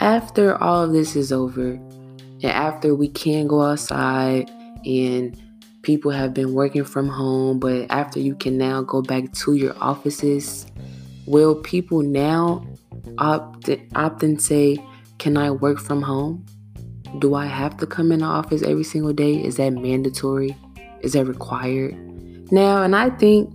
after 0.00 0.56
all 0.62 0.84
of 0.84 0.92
this 0.92 1.16
is 1.16 1.32
over, 1.32 1.70
and 1.70 2.44
after 2.44 2.94
we 2.94 3.08
can 3.08 3.48
go 3.48 3.62
outside 3.62 4.48
and 4.84 5.36
people 5.82 6.12
have 6.12 6.32
been 6.32 6.54
working 6.54 6.84
from 6.84 7.08
home, 7.08 7.58
but 7.58 7.86
after 7.90 8.20
you 8.20 8.36
can 8.36 8.56
now 8.56 8.82
go 8.82 9.02
back 9.02 9.32
to 9.32 9.54
your 9.54 9.74
offices, 9.80 10.66
will 11.26 11.56
people 11.56 12.02
now 12.02 12.64
opt, 13.18 13.70
opt 13.96 14.22
and 14.22 14.40
say, 14.40 14.78
Can 15.18 15.36
I 15.36 15.50
work 15.50 15.80
from 15.80 16.02
home? 16.02 16.46
Do 17.18 17.34
I 17.34 17.46
have 17.46 17.76
to 17.78 17.86
come 17.86 18.12
in 18.12 18.20
the 18.20 18.26
office 18.26 18.62
every 18.62 18.84
single 18.84 19.12
day? 19.12 19.42
Is 19.42 19.56
that 19.56 19.70
mandatory? 19.70 20.56
Is 21.00 21.12
that 21.14 21.24
required? 21.24 21.94
Now, 22.52 22.82
and 22.82 22.94
I 22.94 23.10
think 23.10 23.52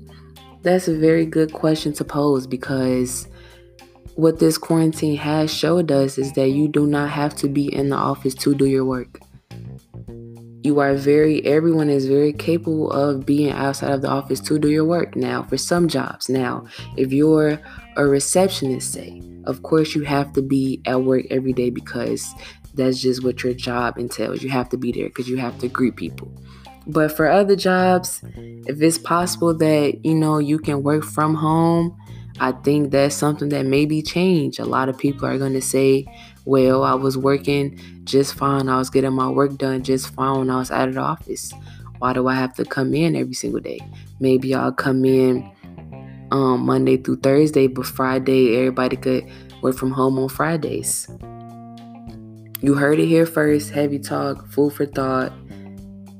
that's 0.63 0.88
a 0.88 0.97
very 0.97 1.26
good 1.26 1.54
question 1.54 1.93
to 1.93 2.04
pose 2.04 2.47
because 2.47 3.28
what 4.15 4.39
this 4.39 4.58
quarantine 4.58 5.17
has 5.17 5.54
showed 5.54 5.91
us 5.91 6.17
is 6.17 6.34
that 6.34 6.50
you 6.50 6.67
do 6.67 6.86
not 6.86 7.10
have 7.10 7.36
to 7.36 7.47
be 7.47 7.74
in 7.74 7.89
the 7.89 7.95
office 7.95 8.36
to 8.36 8.54
do 8.54 8.65
your 8.65 8.86
work. 8.86 9.19
you 10.63 10.80
are 10.80 10.93
very 10.93 11.43
everyone 11.45 11.89
is 11.89 12.06
very 12.06 12.32
capable 12.32 12.91
of 12.91 13.26
being 13.26 13.52
outside 13.52 13.91
of 13.91 14.02
the 14.02 14.08
office 14.08 14.39
to 14.39 14.60
do 14.60 14.69
your 14.69 14.86
work 14.86 15.15
now 15.15 15.41
for 15.43 15.58
some 15.58 15.88
jobs 15.88 16.30
now 16.30 16.63
if 16.97 17.12
you're 17.12 17.60
a 17.97 18.06
receptionist 18.06 18.93
say 18.93 19.21
of 19.45 19.63
course 19.63 19.95
you 19.95 20.04
have 20.04 20.32
to 20.34 20.41
be 20.41 20.80
at 20.86 21.02
work 21.02 21.26
every 21.32 21.54
day 21.54 21.69
because 21.69 22.34
that's 22.74 23.02
just 23.02 23.24
what 23.24 23.44
your 23.44 23.54
job 23.54 23.98
entails 23.98 24.42
you 24.42 24.50
have 24.50 24.70
to 24.70 24.78
be 24.78 24.92
there 24.92 25.08
because 25.08 25.30
you 25.30 25.38
have 25.38 25.58
to 25.60 25.68
greet 25.68 25.96
people 25.96 26.32
but 26.88 27.16
for 27.16 27.30
other 27.30 27.56
jobs 27.56 28.22
if 28.68 28.82
it's 28.82 28.98
possible 28.98 29.56
that 29.56 30.04
you 30.04 30.16
know 30.16 30.38
you 30.38 30.58
can 30.58 30.84
work 30.84 31.04
from 31.04 31.36
home 31.36 31.98
I 32.42 32.54
think 32.54 32.90
that's 32.90 33.14
something 33.14 33.50
that 33.50 33.68
maybe 33.68 34.02
change. 34.02 34.58
A 34.58 34.66
lot 34.66 34.90
of 34.90 34.98
people 34.98 35.28
are 35.28 35.38
going 35.38 35.54
to 35.54 35.62
say, 35.62 36.08
well, 36.44 36.84
I 36.84 36.96
was 36.96 37.16
working 37.16 37.80
just 38.04 38.34
fine. 38.34 38.68
I 38.68 38.80
was 38.80 38.90
getting 38.90 39.14
my 39.14 39.30
work 39.30 39.60
done 39.60 39.84
just 39.84 40.12
fine 40.16 40.40
when 40.40 40.50
I 40.50 40.58
was 40.58 40.72
out 40.72 40.88
of 40.88 40.96
the 40.96 41.02
office. 41.02 41.54
Why 42.00 42.14
do 42.14 42.28
I 42.28 42.34
have 42.34 42.56
to 42.56 42.66
come 42.66 42.96
in 42.96 43.16
every 43.16 43.36
single 43.36 43.60
day? 43.60 43.80
Maybe 44.20 44.56
I'll 44.56 44.72
come 44.72 45.06
in 45.06 45.48
um, 46.32 46.66
Monday 46.66 46.98
through 46.98 47.18
Thursday, 47.18 47.68
but 47.68 47.86
Friday, 47.86 48.58
everybody 48.58 48.96
could 48.96 49.30
work 49.62 49.76
from 49.76 49.92
home 49.92 50.18
on 50.18 50.28
Fridays. 50.28 51.08
You 52.62 52.76
heard 52.76 53.00
it 53.00 53.08
here 53.08 53.26
first. 53.26 53.71
Heavy 53.71 53.97
talk, 53.97 54.47
food 54.47 54.74
for 54.74 54.86
thought. 54.86 55.34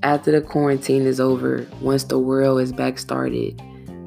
After 0.01 0.32
the 0.32 0.41
quarantine 0.41 1.06
is 1.06 1.19
over, 1.19 1.67
once 1.82 2.04
the 2.06 2.17
world 2.17 2.62
is 2.62 2.73
back 2.73 2.97
started, 2.97 3.62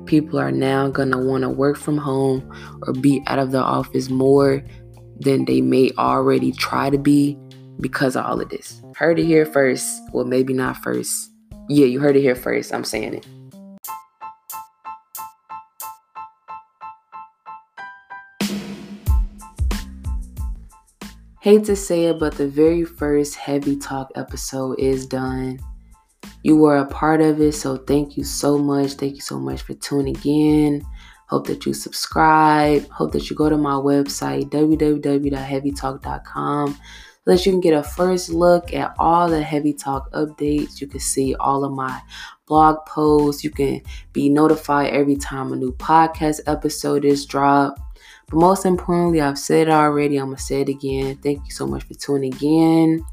people 0.07 0.41
are 0.41 0.51
now 0.51 0.89
going 0.89 1.13
to 1.13 1.19
want 1.19 1.43
to 1.43 1.49
work 1.49 1.77
from 1.77 1.97
home 1.97 2.43
or 2.83 2.93
be 2.93 3.23
out 3.29 3.39
of 3.39 3.53
the 3.53 3.63
office 3.63 4.11
more 4.11 4.65
than 5.21 5.45
they 5.45 5.61
may 5.61 5.93
already 5.97 6.51
try 6.51 6.91
to 6.91 6.99
be 6.99 7.39
because 7.79 8.17
of 8.17 8.27
all 8.27 8.41
of 8.41 8.49
this. 8.49 8.83
Heard 8.97 9.21
it 9.21 9.27
here 9.27 9.47
first. 9.47 10.03
Well, 10.13 10.25
maybe 10.25 10.53
not 10.53 10.83
first. 10.83 11.31
Yeah, 11.69 11.87
you 11.87 12.01
heard 12.01 12.17
it 12.17 12.23
here 12.23 12.35
first. 12.35 12.75
I'm 12.75 12.83
saying 12.83 13.15
it. 13.15 13.27
Hate 21.45 21.65
to 21.65 21.77
say 21.77 22.07
it, 22.07 22.19
but 22.19 22.35
the 22.37 22.49
very 22.49 22.87
first 22.87 23.35
Heavy 23.35 23.77
Talk 23.77 24.11
episode 24.15 24.81
is 24.81 25.05
done. 25.05 25.61
You 26.43 26.57
were 26.57 26.79
a 26.79 26.87
part 26.87 27.21
of 27.21 27.39
it, 27.39 27.53
so 27.53 27.77
thank 27.77 28.17
you 28.17 28.25
so 28.25 28.57
much. 28.57 28.93
Thank 28.93 29.17
you 29.17 29.21
so 29.21 29.39
much 29.39 29.61
for 29.61 29.75
tuning 29.75 30.17
in. 30.25 30.83
Hope 31.29 31.47
that 31.49 31.67
you 31.67 31.75
subscribe. 31.75 32.89
Hope 32.89 33.13
that 33.13 33.29
you 33.29 33.37
go 33.37 33.51
to 33.51 33.59
my 33.59 33.75
website, 33.75 34.49
www.heavytalk.com, 34.49 36.79
so 37.25 37.31
that 37.31 37.47
you 37.47 37.53
can 37.53 37.61
get 37.61 37.73
a 37.73 37.83
first 37.83 38.29
look 38.29 38.75
at 38.75 38.95
all 38.99 39.29
the 39.29 39.43
Heavy 39.43 39.73
Talk 39.73 40.13
updates. 40.13 40.81
You 40.81 40.87
can 40.87 41.01
see 41.01 41.35
all 41.37 41.65
of 41.65 41.73
my 41.73 42.01
blog 42.47 42.85
posts. 42.87 43.43
You 43.43 43.51
can 43.51 43.81
be 44.13 44.29
notified 44.29 44.93
every 44.93 45.17
time 45.17 45.53
a 45.53 45.57
new 45.57 45.73
podcast 45.73 46.41
episode 46.47 47.05
is 47.05 47.25
dropped. 47.25 47.81
But 48.27 48.37
most 48.37 48.67
importantly, 48.67 49.23
I've 49.23 49.39
said 49.39 49.69
it 49.69 49.71
already. 49.71 50.19
I'm 50.19 50.27
going 50.27 50.37
to 50.37 50.43
say 50.43 50.61
it 50.61 50.69
again. 50.69 51.17
Thank 51.17 51.47
you 51.47 51.51
so 51.51 51.67
much 51.67 51.85
for 51.85 51.95
tuning 51.95 52.35
in. 52.43 53.05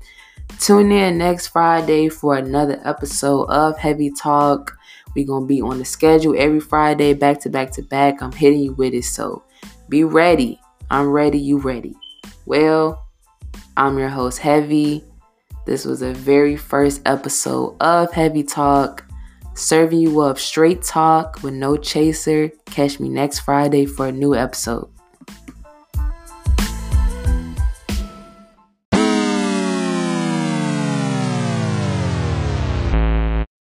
Tune 0.59 0.91
in 0.91 1.17
next 1.17 1.47
Friday 1.47 2.09
for 2.09 2.35
another 2.35 2.81
episode 2.83 3.45
of 3.45 3.77
Heavy 3.77 4.11
Talk. 4.11 4.77
We're 5.15 5.25
going 5.25 5.43
to 5.43 5.47
be 5.47 5.61
on 5.61 5.77
the 5.77 5.85
schedule 5.85 6.35
every 6.37 6.59
Friday, 6.59 7.13
back 7.13 7.39
to 7.41 7.49
back 7.49 7.71
to 7.71 7.81
back. 7.81 8.21
I'm 8.21 8.31
hitting 8.33 8.59
you 8.59 8.73
with 8.73 8.93
it, 8.93 9.03
so 9.03 9.43
be 9.87 10.03
ready. 10.03 10.59
I'm 10.89 11.09
ready, 11.09 11.39
you 11.39 11.57
ready. 11.57 11.95
Well, 12.45 13.07
I'm 13.77 13.97
your 13.97 14.09
host, 14.09 14.39
Heavy. 14.39 15.03
This 15.65 15.85
was 15.85 16.01
a 16.01 16.13
very 16.13 16.57
first 16.57 17.01
episode 17.05 17.77
of 17.79 18.11
Heavy 18.11 18.43
Talk, 18.43 19.05
serving 19.53 19.99
you 19.99 20.19
up 20.19 20.39
straight 20.39 20.81
talk 20.81 21.41
with 21.41 21.53
no 21.53 21.77
chaser. 21.77 22.51
Catch 22.65 22.99
me 22.99 23.07
next 23.07 23.39
Friday 23.39 23.85
for 23.85 24.07
a 24.07 24.11
new 24.11 24.35
episode. 24.35 24.89